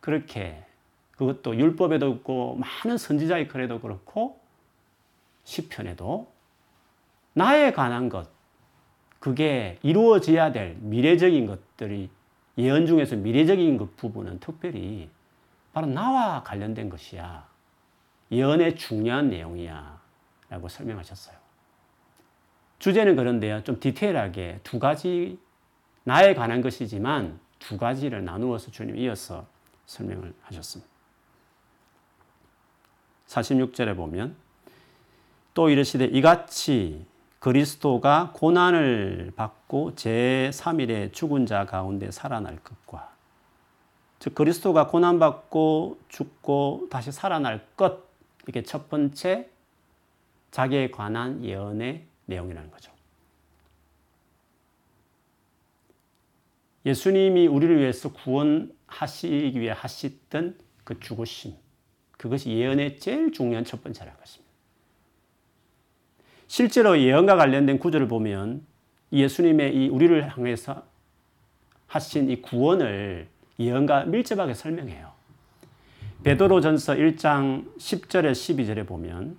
[0.00, 0.64] 그렇게
[1.12, 4.40] 그것도 율법에도 있고 많은 선지자의 글에도 그렇고
[5.44, 6.32] 시편에도
[7.32, 8.28] 나에 관한 것
[9.18, 12.10] 그게 이루어져야 될 미래적인 것들이
[12.58, 15.08] 예언 중에서 미래적인 것 부분은 특별히
[15.72, 17.53] 바로 나와 관련된 것이야.
[18.34, 20.00] 예언의 중요한 내용이야.
[20.50, 21.36] 라고 설명하셨어요.
[22.78, 23.64] 주제는 그런데요.
[23.64, 25.38] 좀 디테일하게 두 가지
[26.04, 29.46] 나에 관한 것이지만 두 가지를 나누어서 주님 이어서
[29.86, 30.92] 설명을 하셨습니다.
[33.26, 34.36] 46절에 보면
[35.54, 37.06] 또 이르시되 이같이
[37.38, 43.12] 그리스도가 고난을 받고 제3일에 죽은 자 가운데 살아날 것과
[44.18, 48.03] 즉 그리스도가 고난 받고 죽고 다시 살아날 것
[48.48, 49.48] 이게 첫 번째
[50.50, 52.92] 자기에 관한 예언의 내용이라는 거죠.
[56.86, 61.54] 예수님이 우리를 위해서 구원하시기 위해 하시던 그 죽으심
[62.12, 64.52] 그것이 예언의 제일 중요한 첫 번째라는 것입니다.
[66.46, 68.66] 실제로 예언과 관련된 구절을 보면
[69.12, 70.86] 예수님의 이 우리를 향해서
[71.86, 73.28] 하신 이 구원을
[73.58, 75.13] 예언과 밀접하게 설명해요.
[76.24, 79.36] 베드로전서 1장 10절에 12절에 보면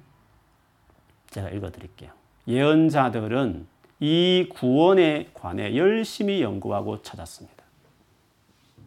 [1.31, 2.11] 제가 읽어 드릴게요.
[2.47, 3.65] 예언자들은
[3.99, 7.63] 이 구원에 관해 열심히 연구하고 찾았습니다.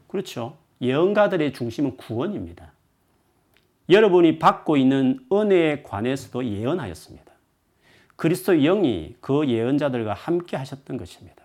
[0.07, 0.57] 그렇죠.
[0.81, 2.71] 예언가들의 중심은 구원입니다.
[3.91, 7.33] 여러분이 받고 있는 은혜에 관해서도 예언하였습니다.
[8.15, 11.43] 그리스도 영이 그 예언자들과 함께 하셨던 것입니다.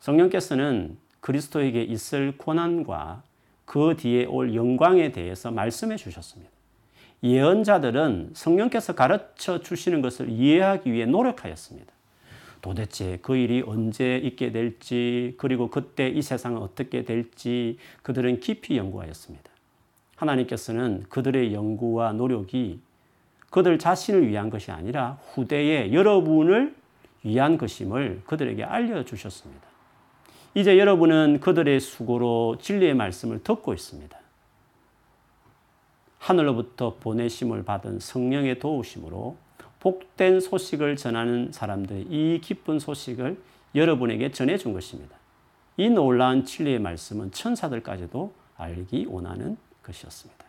[0.00, 3.22] 성령께서는 그리스도에게 있을 고난과
[3.66, 6.50] 그 뒤에 올 영광에 대해서 말씀해 주셨습니다.
[7.22, 11.92] 예언자들은 성령께서 가르쳐 주시는 것을 이해하기 위해 노력하였습니다.
[12.62, 19.50] 도대체 그 일이 언제 있게 될지, 그리고 그때 이 세상은 어떻게 될지 그들은 깊이 연구하였습니다.
[20.16, 22.80] 하나님께서는 그들의 연구와 노력이
[23.50, 26.74] 그들 자신을 위한 것이 아니라 후대에 여러분을
[27.22, 29.65] 위한 것임을 그들에게 알려주셨습니다.
[30.56, 34.18] 이제 여러분은 그들의 수고로 진리의 말씀을 듣고 있습니다.
[36.18, 39.36] 하늘로부터 보내심을 받은 성령의 도우심으로
[39.80, 43.38] 복된 소식을 전하는 사람들이 이 기쁜 소식을
[43.74, 45.14] 여러분에게 전해준 것입니다.
[45.76, 50.42] 이 놀라운 진리의 말씀은 천사들까지도 알기 원하는 것이었습니다.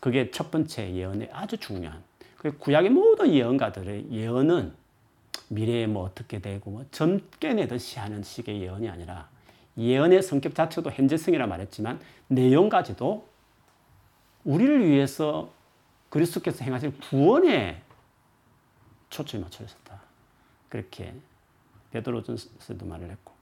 [0.00, 2.02] 그게 첫 번째 예언의 아주 중요한.
[2.38, 4.79] 그 구약의 모든 예언가들의 예언은
[5.50, 9.28] 미래에 뭐 어떻게 되고 뭐 점괘내듯이 하는 식의 예언이 아니라
[9.76, 13.26] 예언의 성격 자체도 현재성이라 말했지만 내용까지도
[14.44, 15.50] 우리를 위해서
[16.08, 17.82] 그리스도께서 행하신 구원에
[19.10, 20.00] 초점이 맞춰 있었다.
[20.68, 21.12] 그렇게
[21.92, 23.32] 베드로전서도 말을 했고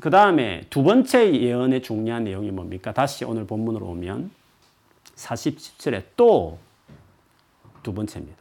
[0.00, 2.92] 그 다음에 두 번째 예언의 중요한 내용이 뭡니까?
[2.92, 4.30] 다시 오늘 본문으로 오면
[5.16, 6.58] 47절에 또
[7.82, 8.39] 두 번째입니다.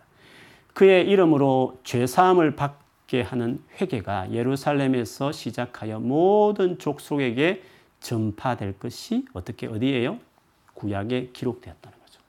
[0.80, 7.62] 그의 이름으로 죄사함을 받게 하는 회개가 예루살렘에서 시작하여 모든 족속에게
[8.00, 10.20] 전파될 것이 어떻게 어디에요?
[10.76, 12.22] 구약에 기록되었다는 거죠.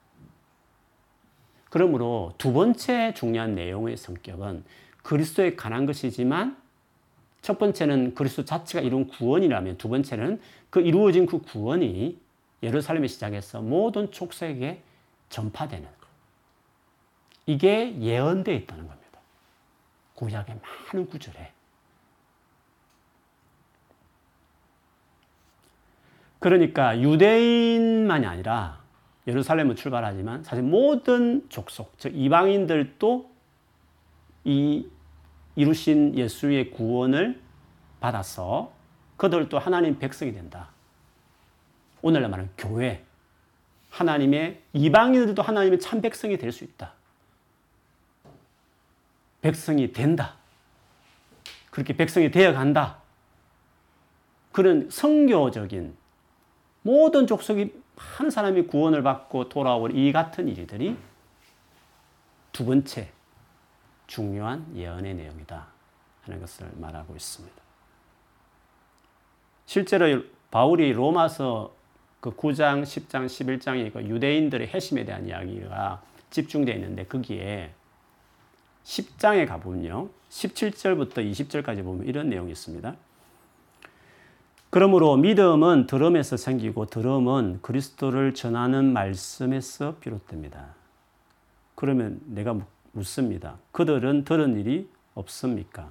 [1.68, 4.64] 그러므로 두 번째 중요한 내용의 성격은
[5.04, 6.56] 그리스도에 관한 것이지만
[7.42, 12.18] 첫 번째는 그리스도 자체가 이룬 구원이라면 두 번째는 그 이루어진 그 구원이
[12.64, 14.82] 예루살렘에 시작해서 모든 족속에게
[15.28, 15.99] 전파되는
[17.46, 19.20] 이게 예언되어 있다는 겁니다.
[20.14, 20.60] 구약의
[20.92, 21.52] 많은 구절에.
[26.38, 28.80] 그러니까 유대인만이 아니라
[29.26, 33.30] 예루살렘을 출발하지만 사실 모든 족속, 즉 이방인들도
[34.44, 34.86] 이
[35.56, 37.40] 이루신 예수의 구원을
[38.00, 38.72] 받아서
[39.18, 40.70] 그들도 하나님 백성이 된다.
[42.00, 43.04] 오늘날 말하는 교회.
[43.90, 46.94] 하나님의 이방인들도 하나님의 참 백성이 될 수 있다.
[49.40, 50.36] 백성이 된다.
[51.70, 52.98] 그렇게 백성이 되어 간다.
[54.52, 55.96] 그런 성교적인
[56.82, 60.96] 모든 족속이 한 사람이 구원을 받고 돌아올 이 같은 일들이
[62.52, 63.10] 두 번째
[64.06, 65.66] 중요한 예언의 내용이다
[66.22, 67.56] 하는 것을 말하고 있습니다.
[69.66, 71.72] 실제로 바울이 로마서
[72.18, 77.72] 그 9장, 10장, 11장의 그 유대인들의 회심에 대한 이야기가 집중되어 있는데 거기에
[78.84, 80.08] 10장에 가보면요.
[80.30, 82.94] 17절부터 20절까지 보면 이런 내용이 있습니다.
[84.70, 90.74] 그러므로 믿음은 들음에서 생기고 들음은 그리스도를 전하는 말씀에서 비롯됩니다.
[91.74, 92.56] 그러면 내가
[92.92, 93.58] 묻습니다.
[93.72, 95.90] 그들은 들은 일이 없습니까?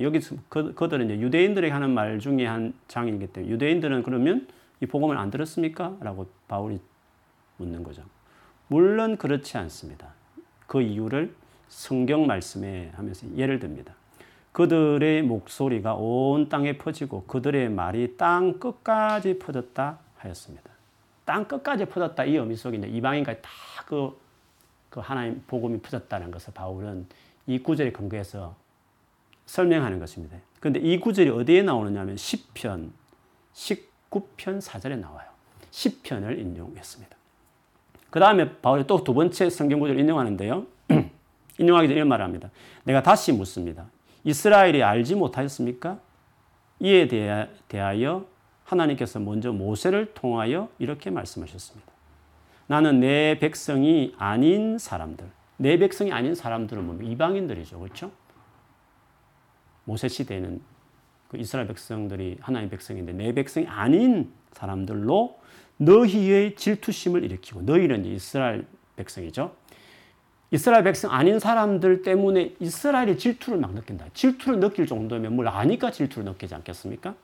[0.00, 4.46] 여기서 그, 그들은 유대인들에게 하는 말 중에 한 장이기 때문에 유대인들은 그러면
[4.80, 5.96] 이 복음을 안 들었습니까?
[6.00, 6.80] 라고 바울이
[7.56, 8.02] 묻는 거죠.
[8.68, 10.14] 물론 그렇지 않습니다.
[10.66, 11.34] 그 이유를
[11.72, 13.94] 성경 말씀에 하면서 예를 듭니다.
[14.52, 20.70] 그들의 목소리가 온 땅에 퍼지고 그들의 말이 땅 끝까지 퍼졌다 하였습니다.
[21.24, 24.20] 땅 끝까지 퍼졌다 이 의미 속에 이방인까지 다그
[24.90, 27.06] 그 하나님 복음이 퍼졌다는 것을 바울은
[27.46, 28.54] 이 구절에 근거해서
[29.46, 30.36] 설명하는 것입니다.
[30.60, 32.90] 그런데 이 구절이 어디에 나오느냐면 10편
[33.54, 35.26] 19편 4절에 나와요.
[35.70, 37.16] 10편을 인용했습니다.
[38.10, 40.66] 그 다음에 바울이 또 두 번째 성경 구절을 인용하는데요.
[41.62, 42.50] 인용하기 전에 이런 말을 합니다.
[42.84, 43.90] 내가 다시 묻습니다.
[44.24, 45.98] 이스라엘이 알지 못하였습니까?
[46.80, 47.08] 이에
[47.68, 48.26] 대하여
[48.64, 51.90] 하나님께서 먼저 모세를 통하여 이렇게 말씀하셨습니다.
[52.66, 57.78] 나는 내 백성이 아닌 사람들, 내 백성이 아닌 사람들은 뭐 이방인들이죠.
[57.78, 58.10] 그렇죠?
[59.84, 60.60] 모세 시대에는
[61.28, 65.40] 그 이스라엘 백성들이 하나님 백성인데 내 백성이 아닌 사람들로
[65.76, 69.54] 너희의 질투심을 일으키고 너희는 이스라엘 백성이죠.
[70.52, 74.04] 이스라엘 백성 아닌 사람들 때문에 이스라엘이 질투를 막 느낀다.
[74.12, 77.14] 질투를 느낄 정도면 뭘 아니까 질투를 느끼지 않겠습니까?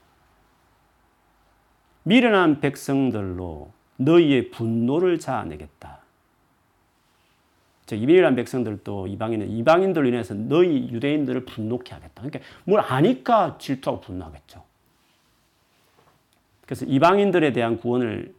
[2.04, 5.98] 미련한 백성들로 너희의 분노를 자아내겠다.
[7.90, 12.22] 이방인한 백성들도 이방인은 이방인들로 인해서 너희 유대인들을 분노케 하겠다.
[12.22, 14.64] 그러니까 뭘 아니까 질투하고 분노하겠죠.
[16.64, 18.34] 그래서 이방인들에 대한 구원을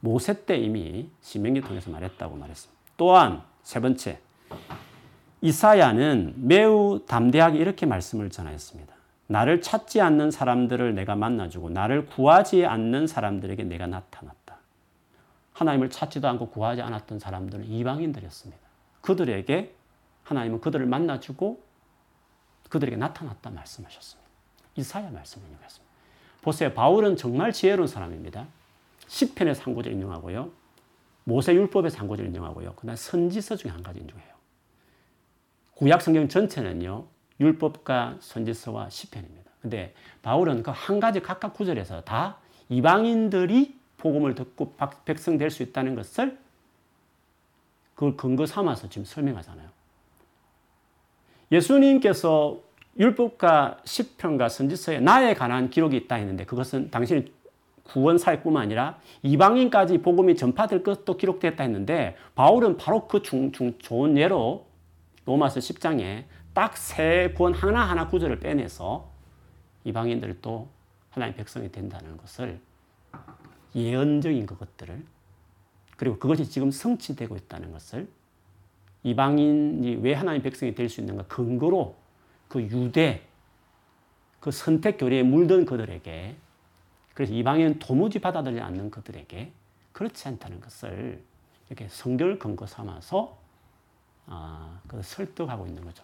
[0.00, 2.80] 모세 때 이미 신명기 통해서 말했다고 말했습니다.
[2.96, 4.20] 또한 세 번째,
[5.40, 8.94] 이사야는 매우 담대하게 이렇게 말씀을 전하였습니다.
[9.26, 14.58] 나를 찾지 않는 사람들을 내가 만나주고 나를 구하지 않는 사람들에게 내가 나타났다.
[15.54, 18.62] 하나님을 찾지도 않고 구하지 않았던 사람들은 이방인들이었습니다.
[19.00, 19.74] 그들에게
[20.24, 21.62] 하나님은 그들을 만나주고
[22.68, 24.30] 그들에게 나타났다 말씀하셨습니다.
[24.76, 25.94] 이사야 말씀을 인용했습니다.
[26.42, 26.72] 보세요.
[26.74, 28.46] 바울은 정말 지혜로운 사람입니다.
[29.06, 30.50] 10편의 상고절 인용하고요.
[31.24, 32.74] 모세 율법의 상고절 인용하고요.
[32.74, 34.34] 그다음 선지서 중에 한 가지 인용해요.
[35.74, 37.06] 구약 성경 전체는요.
[37.40, 39.50] 율법과 선지서와 시편입니다.
[39.60, 45.94] 근데 바울은 그 한 가지 각각 구절에서 다 이방인들이 복음을 듣고 백성 될 수 있다는
[45.94, 46.38] 것을
[47.94, 49.68] 그걸 근거 삼아서 지금 설명하잖아요.
[51.52, 52.60] 예수님께서
[52.98, 57.32] 율법과 시편과 선지서에 나에 관한 기록이 있다 했는데 그것은 당신이
[57.84, 64.16] 구원 사역뿐만 아니라 이방인까지 복음이 전파될 것도 기록됐다 했는데 바울은 바로 그 중, 중, 좋은
[64.16, 64.66] 예로
[65.26, 69.10] 로마서 10장에 딱세권 하나하나 구절을 빼내서
[69.84, 70.68] 이방인들도
[71.10, 72.58] 하나님 백성이 된다는 것을
[73.74, 75.02] 예언적인 그것들을
[75.96, 78.08] 그리고 그것이 지금 성취되고 있다는 것을
[79.02, 81.96] 이방인이 왜 하나님 백성이 될 수 있는가 근거로
[82.48, 83.22] 그 유대
[84.40, 86.36] 그 선택 교리에 물든 그들에게
[87.14, 89.52] 그래서 이방인은 도무지 받아들이지 않는 그들에게
[89.92, 91.22] 그렇지 않다는 것을
[91.68, 93.38] 이렇게 성경을 근거 삼아서
[94.26, 96.02] 아, 그 설득하고 있는 거죠.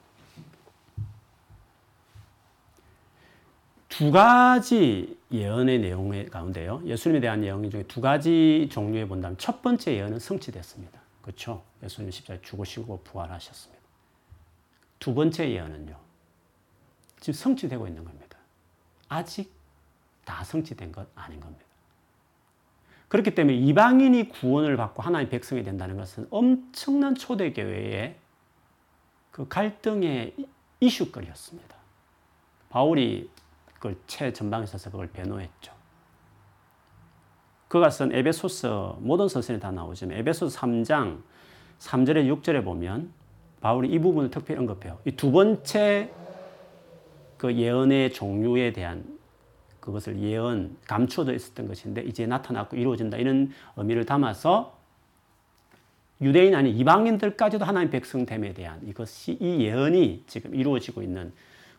[3.88, 6.82] 두 가지 예언의 내용 가운데요.
[6.86, 11.00] 예수님에 대한 예언 중에 두 가지 종류에 본다면 첫 번째 예언은 성취됐습니다.
[11.20, 11.62] 그렇죠?
[11.82, 13.82] 예수님 십자가에 죽으시고 부활하셨습니다.
[15.00, 15.96] 두 번째 예언은요.
[17.18, 18.38] 지금 성취되고 있는 겁니다.
[19.08, 19.52] 아직
[20.30, 21.64] 다 성취된 것 아닌 겁니다.
[23.08, 28.14] 그렇기 때문에 이방인이 구원을 받고 하나의 백성이 된다는 것은 엄청난 초대교회의
[29.32, 30.36] 그 갈등의
[30.78, 31.74] 이슈거리였습니다.
[32.68, 33.28] 바울이
[33.74, 35.72] 그걸 최전방에 서서 그걸 변호했죠.
[37.66, 41.22] 그것은 에베소서 모든 서신에 다 나오지만 에베소서 3장
[41.80, 43.12] 3절에 6절에 보면
[43.60, 45.00] 바울이 이 부분을 특별히 언급해요.
[45.04, 46.12] 이 두 번째
[47.36, 49.19] 그 예언의 종류에 대한
[49.80, 54.78] 그것을 예언, 감추어져 있었던 것인데 이제 나타났고 이루어진다 이런 의미를 담아서
[56.20, 61.32] 유대인 아닌 이방인들까지도 하나님 백성됨에 대한 이것이 이 예언이 지금 이루어지고 있는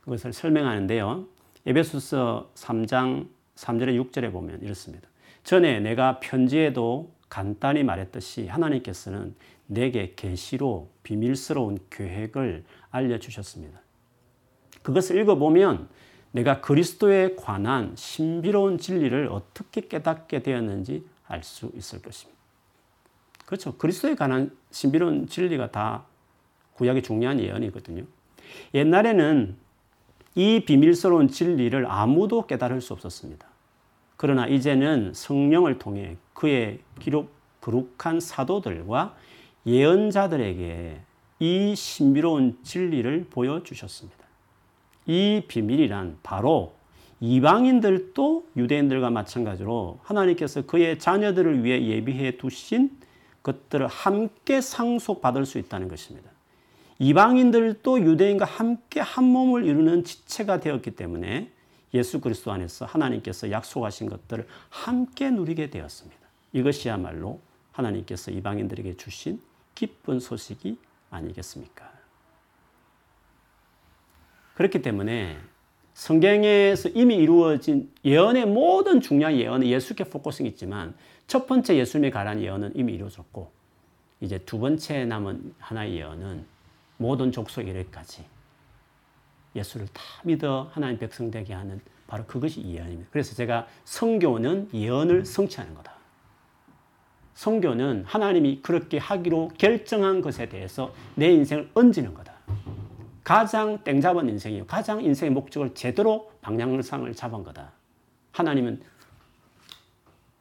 [0.04, 1.26] 그것을 설명하는데요.
[1.66, 5.08] 에베소서 3장 3절에 6절에 보면 이렇습니다.
[5.43, 9.36] 전에 내가 편지에도 간단히 말했듯이 하나님께서는
[9.68, 13.80] 내게 계시로 비밀스러운 계획을 알려 주셨습니다.
[14.82, 15.88] 그것을 읽어 보면
[16.32, 22.39] 내가 그리스도에 관한 신비로운 진리를 어떻게 깨닫게 되었는지 알 수 있을 것입니다.
[23.45, 23.77] 그렇죠.
[23.77, 26.05] 그리스도에 관한 신비로운 진리가 다
[26.73, 28.03] 구약의 중요한 예언이거든요.
[28.73, 29.55] 옛날에는
[30.36, 33.45] 이 비밀스러운 진리를 아무도 깨달을 수 없었습니다.
[34.15, 39.15] 그러나 이제는 성령을 통해 그의 기록, 거룩한 사도들과
[39.65, 41.01] 예언자들에게
[41.39, 44.17] 이 신비로운 진리를 보여주셨습니다.
[45.12, 46.74] 이 비밀이란 바로
[47.20, 52.97] 이방인들도 유대인들과 마찬가지로 하나님께서 그의 자녀들을 위해 예비해 두신
[53.43, 56.32] 것들을 함께 상속받을 수 있다는 것입니다.
[56.99, 61.51] 이방인들도 유대인과 함께 한 몸을 이루는 지체가 되었기 때문에
[61.93, 66.22] 예수 그리스도 안에서 하나님께서 약속하신 것들을 함께 누리게 되었습니다.
[66.53, 67.41] 이것이야말로
[67.74, 69.41] 하나님께서 이방인들에게 주신
[69.76, 70.78] 기쁜 소식이
[71.09, 72.01] 아니겠습니까?
[74.62, 75.38] 그렇기 때문에
[75.95, 80.93] 성경에서 이미 이루어진 예언의 모든 중요한 예언은 예수께 focusing 있지만
[81.26, 83.51] 첫 번째 예수님에 관한 예언은 이미 이루어졌고
[84.20, 86.45] 이제 두 번째 남은 하나의 예언은
[86.97, 88.24] 모든 족속 이래까지
[89.55, 93.09] 예수를 다 믿어 하나님 백성 되게 하는 바로 그것이 예언입니다.
[93.12, 95.95] 그래서 제가 성교는 예언을 성취하는 거다.
[97.34, 102.36] 성교는 하나님이 그렇게 하기로 결정한 것에 대해서 내 인생을 얹는 거다.
[103.32, 104.65] 가장 땡 잡은 인생이요.
[104.65, 107.71] 가장 인생의 목적을 제대로 방향상을 잡은 거다.
[108.34, 108.82] 하나님은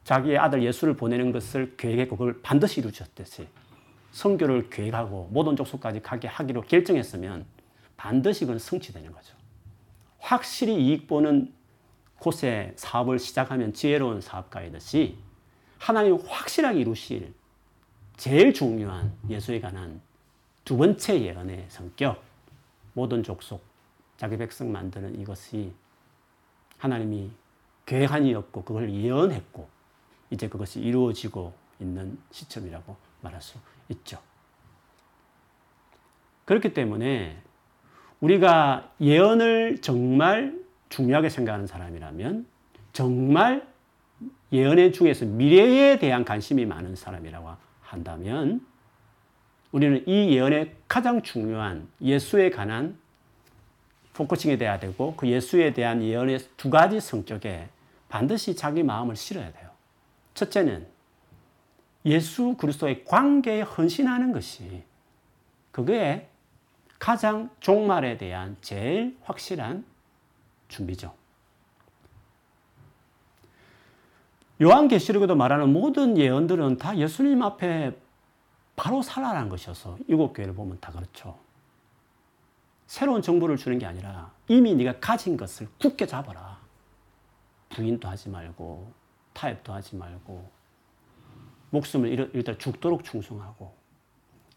[0.03, 3.47] 자기의 아들 예수를 보내는 것을 계획했고 그걸 반드시 이루셨듯이
[4.11, 7.45] 성교를 계획하고 모든 족속까지 가게 하기로 결정했으면
[7.95, 9.37] 반드시 그건 성취되는 거죠.
[10.19, 11.53] 확실히 이익 보는
[12.19, 15.15] 곳에 사업을 시작하면 지혜로운 사업가이듯이
[15.77, 17.33] 하나님 확실하게 이루실
[18.17, 20.01] 제일 중요한 예수에 관한
[20.65, 22.30] 두 번째 예언의 성격,
[22.93, 23.63] 모든 족속,
[24.17, 25.73] 자기 백성 만드는 이것이
[26.77, 27.31] 하나님이
[27.85, 29.67] 계획한 이었고 그걸 예언했고
[30.29, 33.57] 이제 그것이 이루어지고 있는 시점이라고 말할 수
[33.89, 34.19] 있죠.
[36.45, 37.41] 그렇기 때문에
[38.19, 42.45] 우리가 예언을 정말 중요하게 생각하는 사람이라면
[42.93, 43.67] 정말
[44.51, 47.49] 예언의 중에서 미래에 대한 관심이 많은 사람이라고
[47.81, 48.65] 한다면
[49.71, 52.97] 우리는 이 예언의 가장 중요한 예수에 관한
[54.13, 57.69] focusing이 돼야 되고 그 예수에 대한 예언의 두 가지 성격에
[58.09, 59.69] 반드시 자기 마음을 실어야 돼요.
[60.33, 60.85] 첫째는
[62.05, 64.83] 예수 그리스도의 관계에 헌신하는 것이
[65.71, 66.27] 그게
[66.99, 69.85] 가장 종말에 대한 제일 확실한
[70.67, 71.13] 준비죠.
[74.61, 77.93] 요한계시록에도 말하는 모든 예언들은 다 예수님 앞에
[78.75, 81.37] 바로 살아난 것이어서 일곱 교회를 보면 다 그렇죠.
[82.87, 86.59] 새로운 정보를 주는 게 아니라 이미 네가 가진 것을 굳게 잡아라.
[87.69, 88.91] 부인도 하지 말고
[89.33, 90.51] 타협도 하지 말고
[91.69, 93.73] 목숨을 일단 죽도록 충성하고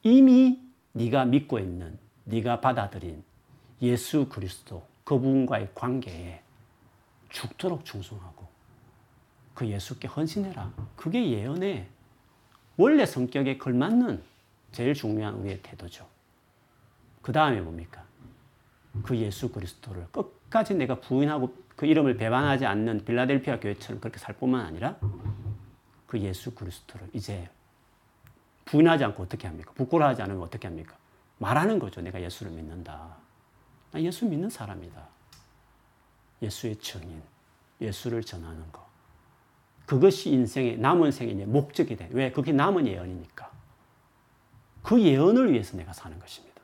[0.02, 0.60] 이미
[0.92, 3.22] 네가 믿고 있는 네가 받아들인
[3.82, 6.42] 예수 그리스도 그분과의 관계에
[7.28, 8.46] 죽도록 충성하고
[9.54, 10.72] 그 예수께 헌신해라.
[10.96, 11.88] 그게 예언의
[12.76, 14.22] 원래 성격에 걸맞는
[14.72, 16.08] 제일 중요한 우리의 태도죠.
[17.22, 18.04] 그 다음에 뭡니까?
[19.02, 24.66] 그 예수 그리스도를 끝까지 내가 부인하고 그 이름을 배반하지 않는 빌라델피아 교회처럼 그렇게 살 뿐만
[24.66, 24.96] 아니라
[26.06, 27.48] 그 예수 그리스도를 이제
[28.64, 29.72] 부인하지 않고 어떻게 합니까?
[29.74, 30.96] 부끄러워하지 않으면 어떻게 합니까?
[31.38, 32.00] 말하는 거죠.
[32.00, 33.16] 내가 예수를 믿는다.
[33.90, 35.08] 나 예수 믿는 사람이다.
[36.42, 37.22] 예수의 증인,
[37.80, 38.83] 예수를 전하는 것.
[39.86, 42.08] 그것이 인생의 남은 생의 목적이 돼.
[42.12, 42.32] 왜?
[42.32, 43.50] 그게 남은 예언이니까.
[44.82, 46.60] 그 예언을 위해서 내가 사는 것입니다.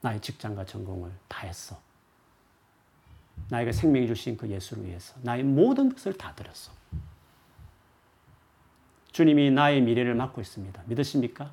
[0.00, 1.80] 나의 직장과 전공을 다 했어.
[3.50, 6.72] 나에게 생명이 주신 그 예수를 위해서 나의 모든 것을 다 드렸어.
[9.12, 10.82] 주님이 나의 미래를 맡고 있습니다.
[10.86, 11.52] 믿으십니까?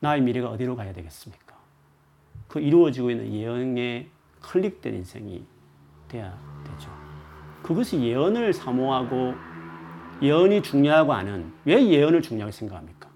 [0.00, 1.58] 나의 미래가 어디로 가야 되겠습니까?
[2.48, 4.08] 그 이루어지고 있는 예언에
[4.40, 5.44] 클릭된 인생이
[6.08, 6.59] 돼야.
[7.70, 9.32] 그것이 예언을 사모하고
[10.20, 13.08] 예언이 중요하고 하는 왜 예언을 중요하게 생각합니까?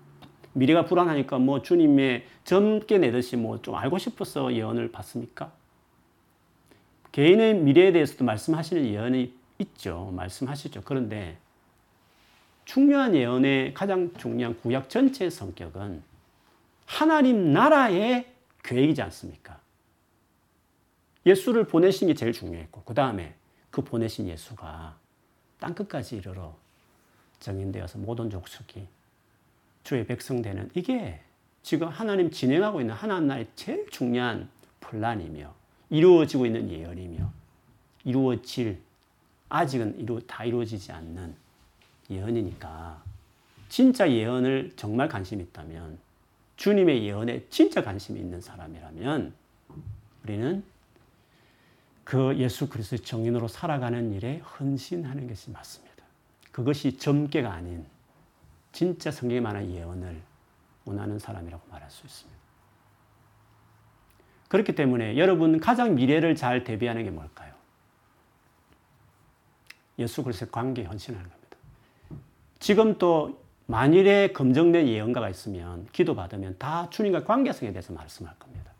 [0.52, 5.50] 미래가 불안하니까 뭐 주님의 젊게 내듯이 뭐 좀 알고 싶어서 예언을 받습니까?
[7.10, 10.12] 개인의 미래에 대해서도 말씀하시는 예언이 있죠.
[10.14, 10.82] 말씀하시죠.
[10.84, 11.36] 그런데
[12.64, 16.00] 중요한 예언의 가장 중요한 구약 전체의 성격은
[16.86, 18.32] 하나님 나라의
[18.62, 19.58] 계획이지 않습니까?
[21.26, 23.34] 예수를 보내신 게 제일 중요했고, 그 다음에
[23.74, 24.96] 그 보내신 예수가
[25.58, 26.54] 땅끝까지 이르러
[27.40, 28.86] 정인되어서 모든 족속이
[29.82, 31.20] 주의 백성 되는 이게
[31.64, 34.48] 지금 하나님 진행하고 있는 하나님 나라의 제일 중요한
[34.78, 35.52] 플란이며
[35.90, 37.32] 이루어지고 있는 예언이며
[38.04, 38.80] 이루어질
[39.48, 41.34] 아직은 이루, 다 이루어지지 않는
[42.10, 43.02] 예언이니까
[43.68, 45.98] 진짜 예언을 정말 관심 있다면
[46.54, 49.34] 주님의 예언에 진짜 관심이 있는 사람이라면
[50.22, 50.64] 우리는
[52.04, 56.04] 그 예수 그리스도의 정인으로 살아가는 일에 헌신하는 것이 맞습니다.
[56.52, 57.86] 그것이 점괘가 아닌
[58.72, 60.20] 진짜 성경에 만한 예언을
[60.84, 62.40] 원하는 사람이라고 말할 수 있습니다.
[64.48, 67.54] 그렇기 때문에 여러분 가장 미래를 잘 대비하는 게 뭘까요?
[69.98, 71.56] 예수 그리스도의 관계에 헌신하는 겁니다.
[72.58, 78.72] 지금 또 만일에 검증된 예언가가 있으면 기도받으면 다 주님과 관계성에 대해서 말씀할 겁니다.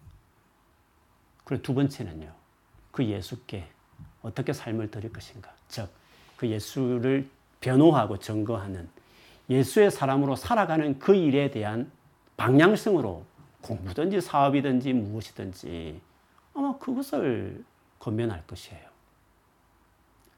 [1.45, 2.44] 그리고 두 번째는요.
[2.95, 3.67] 그 예수께
[4.23, 5.53] 어떻게 삶을 드릴 것인가.
[5.67, 5.89] 즉,
[6.37, 7.29] 그 예수를
[7.61, 8.89] 변호하고 증거하는
[9.51, 11.91] 예수의 사람으로 살아가는 그 일에 대한
[12.37, 13.25] 방향성으로
[13.63, 16.01] 공부든지 사업이든지 무엇이든지
[16.55, 17.65] 아마 그것을
[17.99, 18.85] 건면할 것이에요.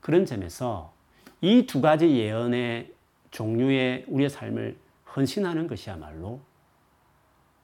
[0.01, 0.95] 그런 점에서
[1.43, 2.91] 이 두 가지 예언의
[3.33, 4.79] 종류의 우리의 삶을
[5.15, 6.41] 헌신하는 것이야말로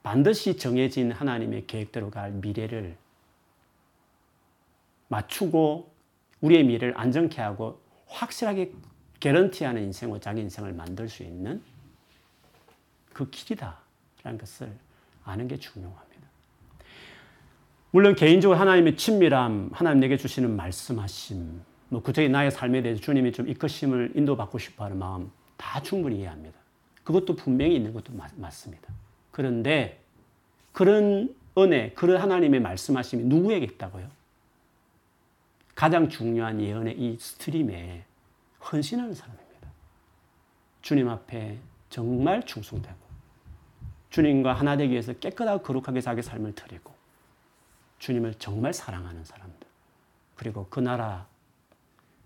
[0.03, 2.95] 반드시 정해진 하나님의 계획대로 갈 미래를
[5.13, 5.91] 맞추고
[6.41, 8.71] 우리의 미래를 안정케 하고 확실하게
[9.19, 11.61] 개런티하는 인생으로 자기 인생을 만들 수 있는
[13.13, 14.71] 그 길이다라는 것을
[15.23, 16.03] 아는 게 중요합니다.
[17.91, 23.47] 물론 개인적으로 하나님의 친밀함, 하나님 내게 주시는 말씀하심, 뭐 구체적인 나의 삶에 대해서 주님이 좀
[23.47, 26.57] 이끄심을 인도받고 싶어하는 마음 다 충분히 이해합니다.
[27.03, 28.87] 그것도 분명히 있는 것도 맞, 맞습니다.
[29.31, 30.01] 그런데
[30.71, 34.22] 그런 은혜, 그런 하나님의 말씀하심이 누구에게 있다고요?
[35.75, 38.05] 가장 중요한 예언의 이 stream에
[38.71, 39.69] 헌신하는 사람입니다.
[40.81, 41.57] 주님 앞에
[41.89, 43.03] 정말 충성되고
[44.09, 46.93] 주님과 하나 되기 위해서 깨끗하고 거룩하게 자기 삶을 드리고
[47.99, 49.67] 주님을 정말 사랑하는 사람들
[50.35, 51.25] 그리고 그 나라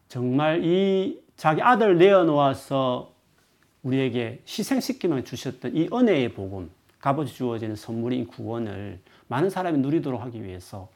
[0.10, 3.14] 정말 이 자기 아들 내어놓아서
[3.84, 10.90] 우리에게 희생시키면 주셨던 이 은혜의 복음 값없이 주어지는 선물인 구원을 많은 사람이 누리도록 하기 위해서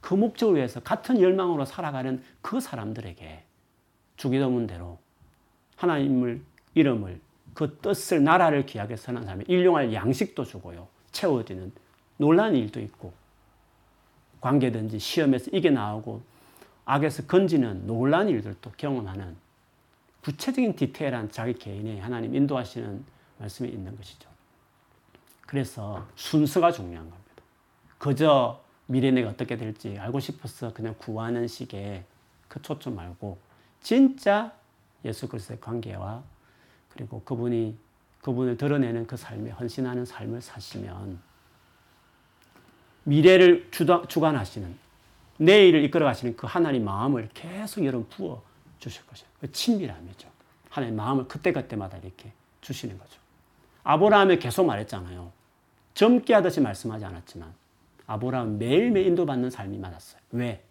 [0.00, 3.42] 그 목적을 위해서 같은 열망으로 살아가는 그 사람들에게
[4.16, 4.98] 주기도문대로
[5.76, 6.42] 하나님을
[6.74, 7.20] 이름을
[7.54, 10.88] 그 뜻을 나라를 귀하게 선한 사람이 일용할 양식도 주고요.
[11.12, 11.72] 채워지는
[12.16, 13.12] 놀라운 일도 있고
[14.40, 16.22] 관계든지 시험에서 이게 나오고
[16.84, 19.36] 악에서 건지는 놀라운 일들도 경험하는
[20.22, 23.04] 구체적인 디테일한 자기 개인의 하나님 인도하시는
[23.38, 24.28] 말씀이 있는 것이죠.
[25.46, 27.42] 그래서 순서가 중요한 겁니다.
[27.98, 32.04] 그저 미래 내가 어떻게 될지 알고 싶어서 그냥 구하는 식의
[32.48, 33.38] 그 초점 말고
[33.82, 34.52] 진짜
[35.04, 36.22] 예수 그리스도의 관계와
[36.88, 37.76] 그리고 그분이
[38.22, 41.20] 그분을 드러내는 그 삶에 헌신하는 삶을 사시면
[43.04, 43.70] 미래를
[44.08, 44.74] 주관하시는
[45.36, 48.42] 내일을 이끌어 가시는 그 하나님 마음을 계속 여러분 부어
[48.78, 49.30] 주실 것이에요.
[49.40, 50.28] 그 친밀함이죠.
[50.70, 52.32] 하나님 마음을 그때그때마다 이렇게
[52.62, 53.20] 주시는 거죠.
[53.84, 55.30] 아브라함이 계속 말했잖아요.
[55.92, 57.52] 젊게 하듯이 말씀하지 않았지만
[58.08, 60.20] 아브라함 매일매일 인도받는 삶이 맞았어요.
[60.32, 60.64] 왜?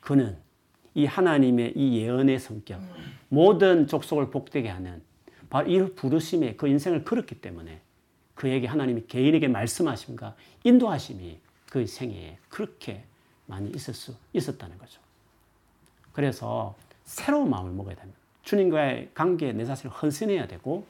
[0.00, 0.36] 그는
[0.94, 2.80] 이 하나님의 이 예언의 성격,
[3.28, 5.00] 모든 족속을 복되게 하는
[5.48, 7.80] 바로 이 부르심에 그 인생을 걸었기 때문에
[8.34, 10.34] 그에게 하나님이 개인에게 말씀하심과
[10.64, 11.38] 인도하심이
[11.70, 13.04] 그 생애에 그렇게
[13.46, 15.00] 많이 있을 수 있었다는 거죠.
[16.12, 16.74] 그래서
[17.04, 18.18] 새로운 마음을 먹어야 됩니다.
[18.42, 20.86] 주님과의 관계에 내 자신을 헌신해야 되고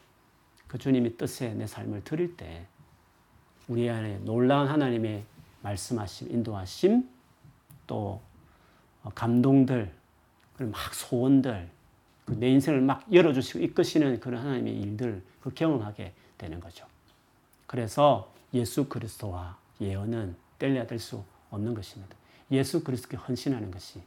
[0.67, 2.67] 그 주님의 뜻에 내 삶을 드릴 때
[3.69, 5.25] 우리 안에 놀라운 하나님의
[5.63, 7.09] 말씀하심, 인도하심,
[7.87, 8.21] 또
[9.15, 9.93] 감동들,
[10.57, 11.71] 그리고 막 소원들,
[12.25, 16.87] 그내 인생을 막 열어주시고 이끄시는 그런 하나님의 일들 그 경험하게 되는 거죠.
[17.67, 22.17] 그래서 예수 그리스도와 예언은 뗄래야 될 수 없는 것입니다.
[22.51, 24.01] 예수 그리스도께 헌신하는 것이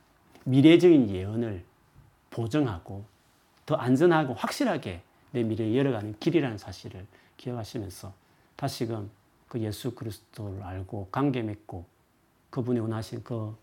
[0.46, 1.64] 미래적인 예언을
[2.30, 3.06] 보정하고
[3.66, 5.02] 더 안전하고 확실하게
[5.32, 7.06] 내 미래를 열어가는 길이라는 사실을
[7.38, 8.14] 기억하시면서
[8.56, 9.10] 다시금
[9.54, 11.86] 그 예수 그리스도를 알고 관계 맺고
[12.50, 13.56] 그분이 원하신 그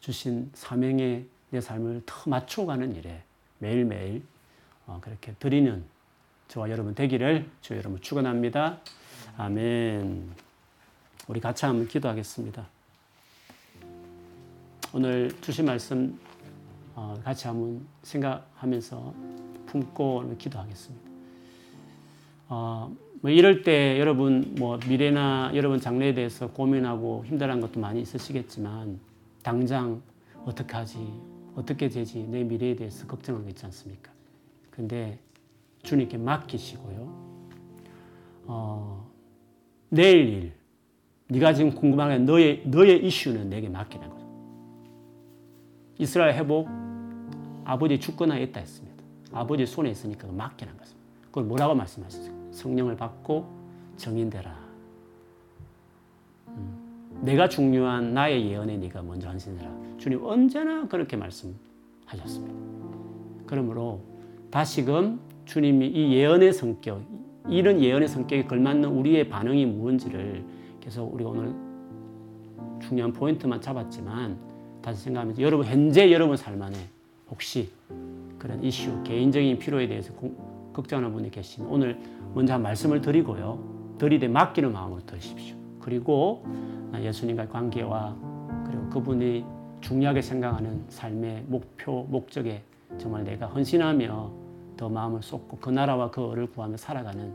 [0.00, 3.22] 주신 사명에 내 삶을 더 맞춰가는 일에
[3.58, 4.22] 매일매일
[4.86, 5.84] 어, 그렇게 드리는
[6.48, 8.78] 저와 여러분 되기를 주 여러분 축원합니다.
[9.36, 10.32] 아멘.
[11.28, 12.66] 우리 같이 한번 기도하겠습니다.
[14.94, 16.18] 오늘 주신 말씀
[16.94, 19.14] 어, 같이 한번 생각하면서
[19.66, 21.10] 품고 기도하겠습니다.
[23.24, 29.00] 어, 뭐 이럴 때 여러분 뭐 미래나 여러분 장래에 대해서 고민하고 힘들어하는 것도 많이 있으시겠지만
[29.42, 30.02] 당장
[30.44, 30.98] 어떻게 하지
[31.56, 34.12] 어떻게 되지 내 미래에 대해서 걱정하고 있지 않습니까?
[34.70, 35.18] 근데
[35.82, 37.24] 주님께 맡기시고요.
[38.46, 39.10] 어,
[39.88, 40.52] 내일 일,
[41.28, 44.26] 네가 지금 궁금한 너의 너의 이슈는 내게 맡기는 거죠.
[45.98, 46.68] 이스라엘 회복
[47.64, 49.02] 아버지 주권하에 있다 했습니다.
[49.32, 51.08] 아버지 손에 있으니까 맡기는 것입니다.
[51.26, 52.43] 그걸 뭐라고 말씀하셨어요?
[52.54, 53.46] 성령을 받고
[53.96, 54.64] 정인되라.
[57.20, 59.70] 내가 중요한 나의 예언에 네가 먼저 헌신해라.
[59.98, 62.54] 주님 언제나 그렇게 말씀하셨습니다.
[63.46, 64.00] 그러므로
[64.50, 67.02] 다시금 주님이 이 예언의 성격,
[67.48, 70.44] 이런 예언의 성격에 걸맞는 우리의 반응이 무엇인지를
[70.80, 71.54] 계속 우리가 오늘
[72.80, 74.38] 중요한 포인트만 잡았지만
[74.82, 76.76] 다시 생각하면서 여러분 현재 여러분 삶 안에
[77.30, 77.70] 혹시
[78.38, 80.12] 그런 이슈, 개인적인 필요에 대해서
[80.74, 81.98] 걱정하는 분이 계시면 오늘
[82.34, 83.96] 먼저 한 말씀을 드리고요.
[83.96, 85.56] 드리되 맡기는 마음으로 들으십시오.
[85.80, 86.44] 그리고
[87.00, 88.16] 예수님과의 관계와
[88.66, 89.44] 그리고 그분이
[89.80, 92.62] 중요하게 생각하는 삶의 목표, 목적에
[92.98, 94.32] 정말 내가 헌신하며
[94.76, 97.32] 더 마음을 쏟고 그 나라와 그 을을 구하며 살아가는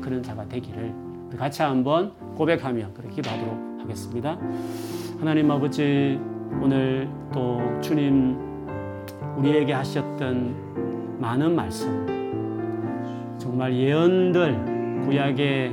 [0.00, 0.94] 그런 자가 되기를
[1.36, 4.38] 같이 한번 고백하며 그렇게 기도하도록 하겠습니다.
[5.18, 6.20] 하나님 아버지
[6.62, 8.36] 오늘 또 주님
[9.36, 12.15] 우리에게 하셨던 많은 말씀
[13.46, 15.72] 정말 예언들 구약에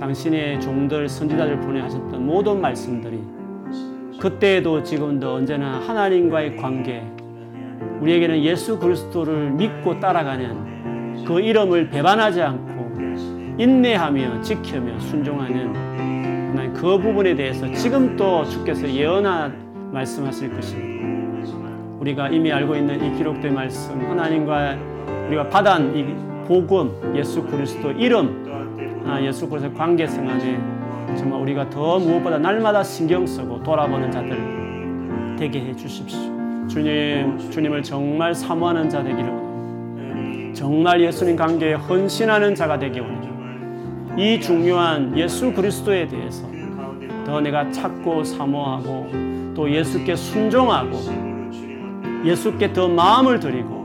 [0.00, 3.20] 당신의 종들 선지자들 보내 하셨던 모든 말씀들이
[4.18, 7.02] 그때에도 지금도 언제나 하나님과의 관계
[8.00, 12.76] 우리에게는 예수 그리스도를 믿고 따라가는 그 이름을 배반하지 않고
[13.58, 19.52] 인내하며 지켜며 순종하는 그 부분에 대해서 지금 또 주께서 예언하
[19.92, 20.96] 말씀하실 것입니다.
[22.00, 24.76] 우리가 이미 알고 있는 이 기록된 말씀 하나님과
[25.28, 28.44] 우리가 받은 이 복음 예수 그리스도 이름
[29.06, 30.58] 아, 예수 그리스도 관계성 안에
[31.16, 36.18] 정말 우리가 더 무엇보다 날마다 신경 쓰고 돌아보는 자들 되게 해 주십시오.
[36.68, 39.46] 주님, 주님을 정말 사모하는 자 되기를.
[40.54, 44.16] 정말 예수님 관계에 헌신하는 자가 되기 원합니다.
[44.16, 46.46] 이 중요한 예수 그리스도에 대해서
[47.24, 50.96] 더 내가 찾고 사모하고 또 예수께 순종하고
[52.24, 53.75] 예수께 더 마음을 드리고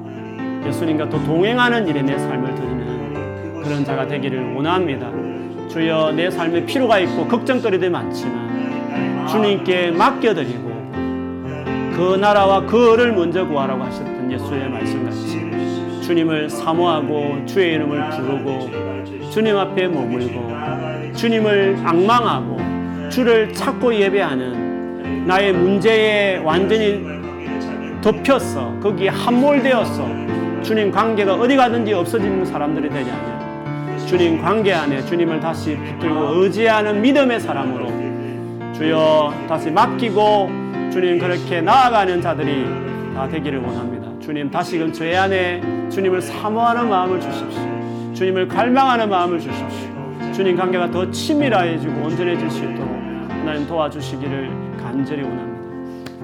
[0.65, 5.09] 예수님과 또 동행하는 일에 내 삶을 드리는 그런 자가 되기를 원합니다.
[5.69, 10.71] 주여 내 삶에 필요가 있고 걱정거리도 많지만 주님께 맡겨드리고
[11.95, 19.87] 그 나라와 그를 먼저 구하라고 하셨던 예수의 말씀같이 주님을 사모하고 주의 이름을 부르고 주님 앞에
[19.87, 22.57] 머물고 주님을 악망하고
[23.09, 27.05] 주를 찾고 예배하는 나의 문제에 완전히
[28.01, 30.30] 덮였어 거기에 함몰되었어
[30.63, 37.01] 주님 관계가 어디 가든지 없어지는 사람들이 되지 않냐 주님 관계 안에 주님을 다시 붙들고 의지하는
[37.01, 40.49] 믿음의 사람으로 주여 다시 맡기고
[40.91, 42.65] 주님 그렇게 나아가는 자들이
[43.13, 44.07] 다 되기를 원합니다.
[44.19, 47.61] 주님 다시금 저희 안에 주님을 사모하는 마음을 주십시오.
[48.13, 49.89] 주님을 갈망하는 마음을 주십시오.
[50.33, 52.89] 주님 관계가 더 치밀해지고 온전해질 수 있도록
[53.29, 54.49] 하나님 도와주시기를
[54.81, 55.51] 간절히 원합니다.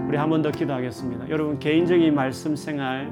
[0.08, 1.30] 우리 한 번 더 기도하겠습니다.
[1.30, 3.10] 여러분 개인적인 말씀 생활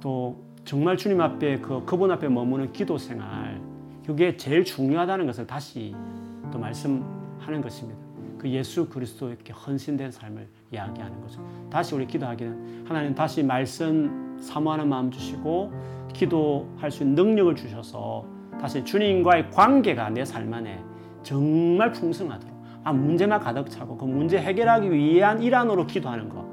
[0.00, 3.60] 또 정말 주님 앞에 그 그분 앞에 머무는 기도 생활
[4.06, 5.94] 그게 제일 중요하다는 것을 다시
[6.52, 7.98] 또 말씀하는 것입니다.
[8.38, 11.40] 그 예수 그리스도에게 헌신된 삶을 이야기하는 거죠.
[11.70, 15.72] 다시 우리 기도하기는 하나님 다시 말씀 사모하는 마음 주시고
[16.12, 18.24] 기도할 수 있는 능력을 주셔서
[18.60, 20.80] 다시 주님과의 관계가 내 삶 안에
[21.22, 26.46] 정말 풍성하도록 아 문제만 가득 차고 그 문제 해결하기 위한 일환으로 기도하는 거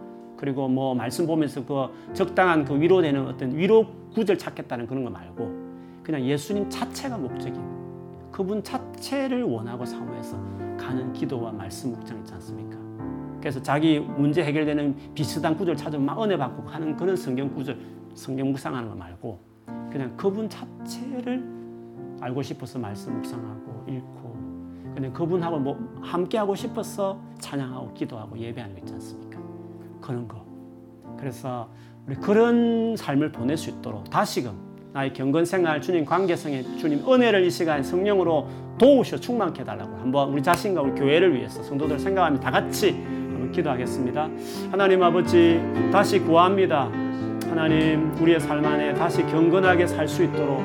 [0.46, 5.52] 그리고 뭐 말씀 보면서 그 적당한 그 위로되는 어떤 위로 구절 찾겠다는 그런 거 말고
[6.04, 7.60] 그냥 예수님 자체가 목적인
[8.32, 10.38] 그분 자체를 원하고 사모해서
[10.78, 12.78] 가는 기도와 말씀 묵상 있지 않습니까?
[13.39, 17.80] 그래서 자기 문제 해결되는 비슷한 구절 찾으면 막 은혜 받고 하는 그런 성경 구절,
[18.14, 19.39] 성경 묵상하는 거 말고
[19.89, 21.43] 그냥 그분 자체를
[22.22, 24.36] 알고 싶어서 말씀 묵상하고 읽고
[24.93, 29.25] 그냥 그분하고 뭐 함께 하고 싶어서 찬양하고 기도하고 예배하는 거 있지 않습니까?
[30.06, 30.45] 그런 거.
[31.18, 31.70] 그래서
[32.08, 34.53] 우리 그런 삶을 보낼 수 있도록 다시금
[34.93, 38.47] 나의 경건 생활, 주님 관계성에 주님 은혜를 이 시간 성령으로
[38.78, 44.30] 도우셔 충만케 해달라고 한번 우리 자신과 우리 교회를 위해서 성도들 생각하며 다 같이 한번 기도하겠습니다.
[44.72, 45.60] 하나님 아버지
[45.91, 46.89] 다시 구합니다.
[47.49, 50.60] 하나님 우리의 삶 안에 다시 경건하게 살 수 있도록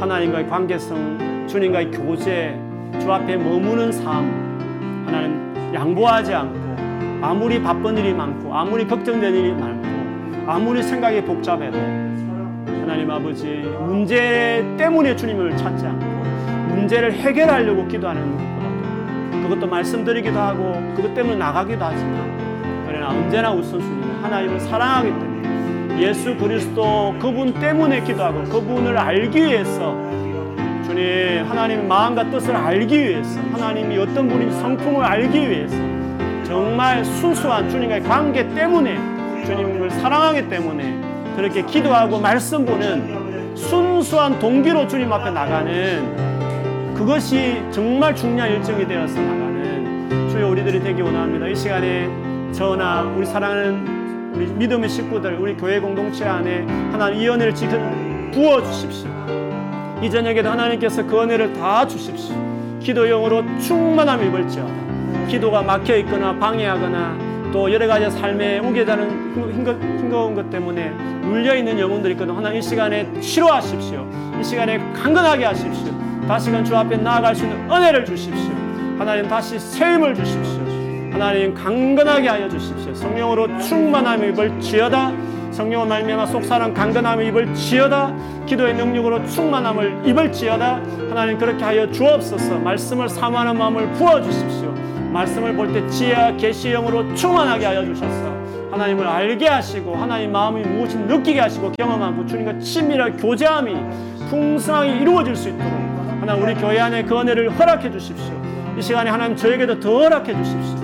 [0.00, 2.58] 하나님과의 관계성, 주님과의 교제,
[3.00, 6.77] 주 앞에 머무는 삶, 하나님 양보하지 않고
[7.20, 13.46] 아무리 바쁜 일이 많고 아무리 걱정되는 일이 많고 아무리 생각이 복잡해도 하나님 아버지
[13.80, 16.06] 문제 때문에 주님을 찾지 않고
[16.74, 24.60] 문제를 해결하려고 기도하는 것보다 그것도 말씀드리기도 하고 그것 때문에 나가기도 하지만 그러나 언제나 우선순위는 하나님을
[24.60, 29.96] 사랑하기 때문에 예수 그리스도 그분 때문에 기도하고 그분을 알기 위해서
[30.86, 35.97] 주님 하나님의 마음과 뜻을 알기 위해서 하나님이 어떤 분인지 성품을 알기 위해서
[36.48, 38.96] 정말 순수한 주님과의 관계 때문에
[39.44, 40.98] 주님을 사랑하기 때문에
[41.36, 50.30] 그렇게 기도하고 말씀 보는 순수한 동기로 주님 앞에 나가는 그것이 정말 중요한 일정이 되어서 나가는
[50.30, 51.48] 주여 우리들이 되기 원합니다.
[51.48, 52.08] 이 시간에
[52.52, 58.62] 저나 우리 사랑하는 우리 믿음의 식구들, 우리 교회 공동체 안에 하나님 이 은혜를 지금 부어
[58.62, 59.10] 주십시오.
[60.00, 62.34] 이 저녁에도 하나님께서 그 은혜를 다 주십시오.
[62.80, 64.87] 기도 영으로 충만함 입을지어다.
[65.28, 70.90] 기도가 막혀 있거나 방해하거나 또 여러 가지 삶에 되는 hin거운 것 때문에
[71.22, 72.34] 눌려 있는 영혼들이 있거든.
[72.34, 74.06] 하나님 이 시간에 치료하십시오.
[74.40, 75.92] 이 시간에 강건하게 하십시오.
[76.26, 78.52] 다시금 주 앞에 나아갈 수 있는 은혜를 주십시오.
[78.98, 80.60] 하나님 다시 새 힘을 주십시오.
[81.12, 82.94] 하나님 강건하게 하여 주십시오.
[82.94, 85.12] 성령으로 충만함을 입을 지어다.
[85.52, 88.14] 성령을 말미암아 속사람 강건함을 입을 지어다.
[88.46, 90.80] 기도의 능력으로 충만함을 입을 지어다.
[91.08, 92.58] 하나님 그렇게 하여 주옵소서.
[92.58, 94.77] 말씀을 사모하는 마음을 부어 주십시오.
[95.12, 98.38] 말씀을 볼 때 지혜와 계시 영으로 충만하게 하여 주셨어.
[98.70, 103.74] 하나님을 알게 하시고 하나님 마음이 무엇인지 느끼게 하시고 경험하고 주님과 친밀한 교제함이
[104.30, 105.72] 풍성하게 이루어질 수 있도록
[106.20, 108.34] 하나님 우리 교회 안에 그 은혜를 허락해 주십시오.
[108.76, 110.76] 이 시간에 하나님 저에게도 더 허락해 주십시오.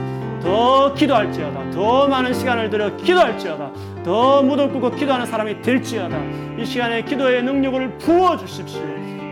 [0.42, 1.70] 더 기도할지어다.
[1.70, 3.70] 더 많은 시간을 들여 기도할지어다.
[4.04, 6.16] 더 무릎 꿇고 기도하는 사람이 될지어다.
[6.58, 8.82] 이 시간에 기도의 능력을 부어 주십시오.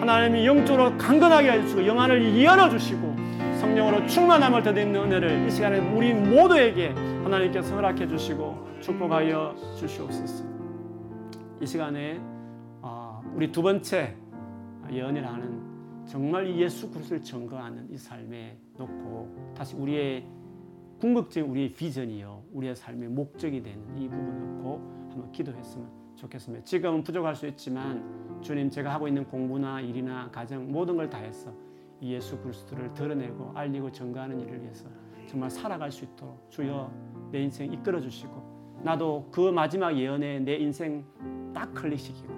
[0.01, 3.12] 하나님이 영적으로 강건하게 해주시고 영안을 열어 주시고
[3.73, 10.45] 성령으로 충만함을 더듬는 은혜를 이 시간에 우리 모두에게 하나님께서 허락해 주시고 축복하여 주시옵소서.
[11.61, 12.21] 이 시간에
[12.83, 14.15] 아, 우리 두 번째
[14.95, 20.27] 연애라는 정말 예수 그리스도를 증거하는 이 삶에 놓고 다시 우리의
[21.01, 26.65] 궁극적인 우리의 비전이요 우리의 삶의 목적이 되는 이 부분을 놓고 한번 기도했으면 좋겠습니다.
[26.65, 31.72] 지금은 부족할 수 있지만 주님 제가 하고 있는 공부나 일이나 가정 모든 걸 다해서
[32.03, 34.89] 예수 그리스도를 드러내고 알리고 증거하는 일을 위해서
[35.27, 36.91] 정말 살아갈 수 있도록 주여
[37.31, 41.05] 내 인생 이끌어 주시고 나도 그 마지막 예언에 내 인생
[41.55, 42.33] 딱 클릭시키고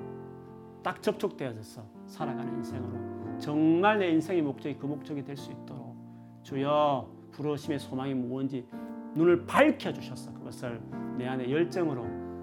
[0.83, 5.97] 딱 접촉되어져서 살아가는 인생으로 정말 내 인생의 목적이 그 목적이 될 수 있도록
[6.43, 8.67] 주여 부러심의 소망이 무엇인지
[9.15, 10.81] 눈을 밝혀 주셔서 그것을
[11.17, 12.03] 내 안에 열정으로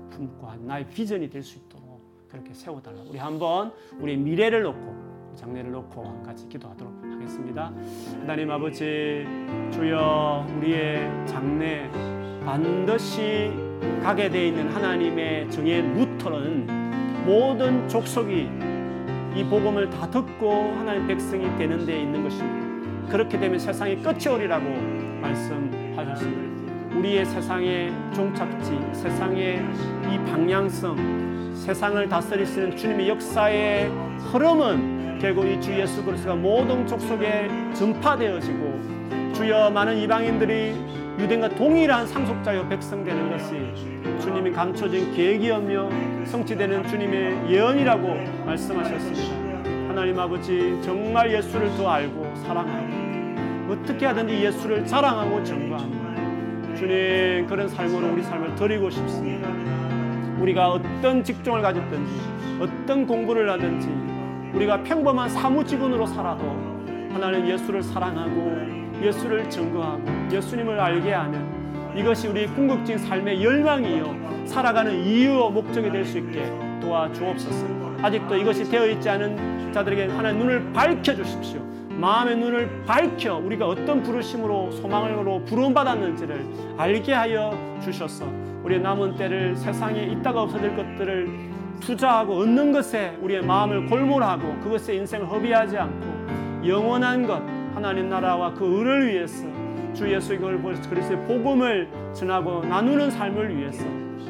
[0.09, 3.01] 품고 나의 비전이 될 수 있도록 그렇게 세워달라.
[3.09, 5.00] 우리 한번 우리 미래를 놓고
[5.41, 7.71] 장례를 놓고 같이 기도하도록 하겠습니다.
[8.19, 9.25] 하나님 아버지
[9.71, 11.89] 주여 우리의 장례
[12.45, 13.51] 반드시
[14.03, 18.49] 가게 돼 있는 하나님의 정의 루터는 모든 족속이
[19.35, 23.09] 이 복음을 다 듣고 하나님 백성이 되는 데 있는 것입니다.
[23.11, 24.65] 그렇게 되면 세상이 끝이 오리라고
[25.21, 26.51] 말씀하셨습니다.
[26.97, 33.89] 우리의 세상의 종착지, 세상의 이 방향성, 세상을 있는 주님의 역사의
[34.31, 40.73] 흐름은 결국 이 주 예수 그리스도가 모든 족속에 전파되어지고 주여 많은 이방인들이
[41.19, 43.53] 유대인과 동일한 상속자여 백성 되는 것이
[44.19, 45.89] 주님이 감춰진 계획이었며
[46.25, 48.15] 성취되는 주님의 예언이라고
[48.45, 49.69] 말씀하셨습니다.
[49.89, 58.11] 하나님 아버지 정말 예수를 더 알고 사랑하고 어떻게 하든지 예수를 자랑하고 증거하는 주님 그런 삶으로
[58.11, 59.47] 우리 삶을 드리고 싶습니다.
[60.41, 62.11] 우리가 어떤 직종을 가졌든지
[62.59, 63.87] 어떤 공부를 하든지
[64.53, 66.43] 우리가 평범한 사무직원으로 살아도
[67.11, 68.51] 하나님 예수를 사랑하고
[69.01, 71.61] 예수를 증거하고 예수님을 알게 하는
[71.95, 76.43] 이것이 우리 궁극적인 삶의 열망이요 살아가는 이유와 목적이 될 수 있게
[76.81, 77.65] 도와주옵소서.
[78.01, 81.61] 아직도 이것이 되어 있지 않은 자들에게 하나님 눈을 밝혀 주십시오.
[81.89, 86.45] 마음의 눈을 밝혀 우리가 어떤 부르심으로 소망으로 부름 받았는지를
[86.77, 88.25] 알게 하여 주셔서
[88.63, 91.50] 우리 남은 때를 세상에 있다가 없어질 것들을
[91.81, 97.41] 투자하고 얻는 것에 우리의 마음을 골몰하고 그것에 인생을 허비하지 않고 영원한 것
[97.75, 99.45] 하나님 나라와 그 의를 위해서
[99.93, 103.83] 주 예수 그리스도의 복음을 전하고 나누는 삶을 위해서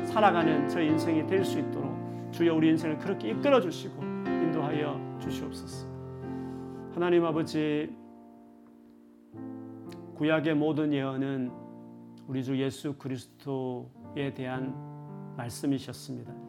[0.06, 1.92] 살아가는 저 인생이 될 수 있도록
[2.32, 5.88] 주여 우리 인생을 그렇게 이끌어 주시고 인도하여 주시옵소서.
[6.96, 7.90] 하나님 아버지
[10.16, 11.52] 구약의 모든 예언은
[12.28, 14.74] 우리 주 예수 그리스도에 대한
[15.38, 16.41] 말씀이셨습니다.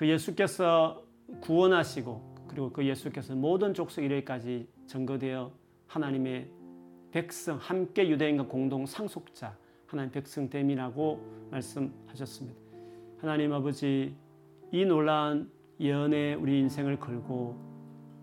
[0.00, 1.04] 그 예수께서
[1.42, 5.52] 구원하시고 그리고 그 예수께서 모든 족속 이르기까지 증거되어
[5.88, 6.48] 하나님의
[7.10, 11.20] 백성 함께 유대인과 공동 상속자 하나님 백성 됨이라고
[11.50, 12.58] 말씀하셨습니다.
[13.18, 14.14] 하나님 아버지
[14.72, 17.58] 이 놀라운 예언에 우리 인생을 걸고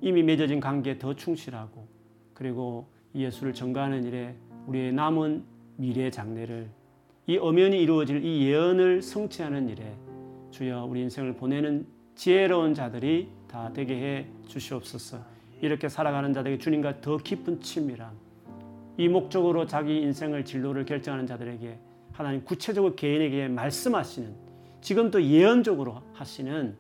[0.02, 1.88] 이미 맺어진 관계에 더 충실하고
[2.34, 6.72] 그리고 예수를 전가하는 일에 우리의 남은 미래 장래를
[7.28, 9.96] 이 엄연히 이루어질 이 예언을 성취하는 일에
[10.58, 11.86] 주여 우리 인생을 보내는
[12.16, 15.20] 지혜로운 자들이 다 되게 해 주시옵소서.
[15.62, 18.10] 이렇게 살아가는 자들에게 주님과 더 깊은 친밀함.
[18.98, 21.78] 이 목적으로 자기 인생을 진로를 결정하는 자들에게
[22.12, 24.34] 하나님 구체적으로 개인에게 말씀하시는
[24.82, 26.76] 지금도 예언적으로 하시는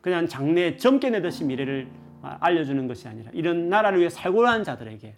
[0.00, 1.88] 그냥 장래에 젊게 내듯이 미래를
[2.22, 5.16] 알려주는 것이 아니라 이런 나라를 위해 살고 하는 자들에게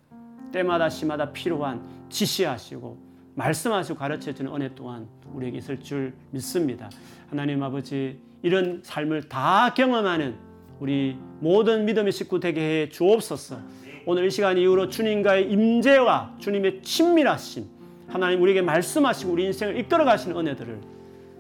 [0.51, 3.08] 때마다 시마다 필요한 지시하시고
[3.39, 6.91] 말씀하시고 가르쳐 주는 은혜 또한 우리에게 있을 줄 믿습니다.
[7.30, 10.36] 하나님 아버지 이런 삶을 다 경험하는
[10.80, 13.59] 우리 모든 믿음의 식구 되게 해 주옵소서.
[14.07, 17.66] 오늘 이 시간 이후로 주님과의 임재와 주님의 친밀하심
[18.09, 20.80] 하나님 우리에게 말씀하시고 우리 인생을 이끌어 가시는 은혜들을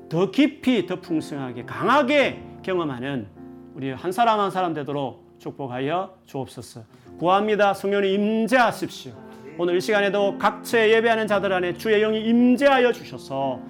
[0.08, 3.26] 더 깊이 더 풍성하게 강하게 경험하는
[3.74, 6.82] 우리 한 사람 한 사람 되도록 축복하여 주옵소서.
[7.18, 7.74] 구합니다.
[7.74, 9.27] 성령님 임재하십시오.
[9.58, 13.60] 오늘 이 시간에도 각처에 예배하는 자들 안에 주의 영이 임재하여 주셔서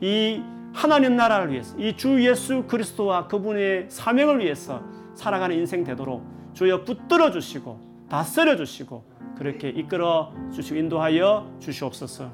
[0.00, 0.40] 이
[0.72, 4.82] 하나님 나라를 위해서 이 주 예수 그리스도와 그분의 사명을 위해서
[5.14, 6.24] 살아가는 인생 되도록
[6.54, 9.04] 주여 붙들어 주시고 다스려 주시고
[9.36, 12.30] 그렇게 이끌어 주시고 인도하여 주시옵소서.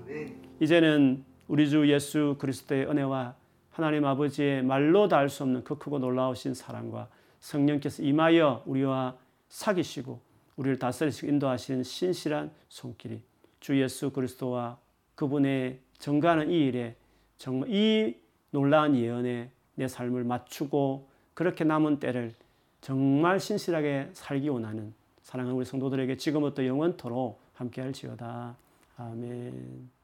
[0.60, 3.34] 이제는 우리 주 예수 그리스도의 은혜와
[3.70, 7.08] 하나님 아버지의 말로 다알수 없는 그 크고 놀라우신 사랑과
[7.40, 9.14] 성령께서 임하여 우리와
[9.48, 10.20] 사귀시고
[10.58, 13.22] 우리를 다스리시고 인도하시는 신실한 손길이
[13.60, 14.78] 주 예수 그리스도와
[15.14, 16.94] 그분의 정가하는 이 일에
[17.38, 18.16] 정말 이
[18.50, 22.34] 놀라운 예언에 내 삶을 맞추고 그렇게 남은 때를
[22.80, 24.92] 정말 신실하게 살기 원하는
[25.22, 28.56] 사랑하는 우리 성도들에게 지금부터 영원토록 함께 할지어다.
[28.96, 29.97] 아멘.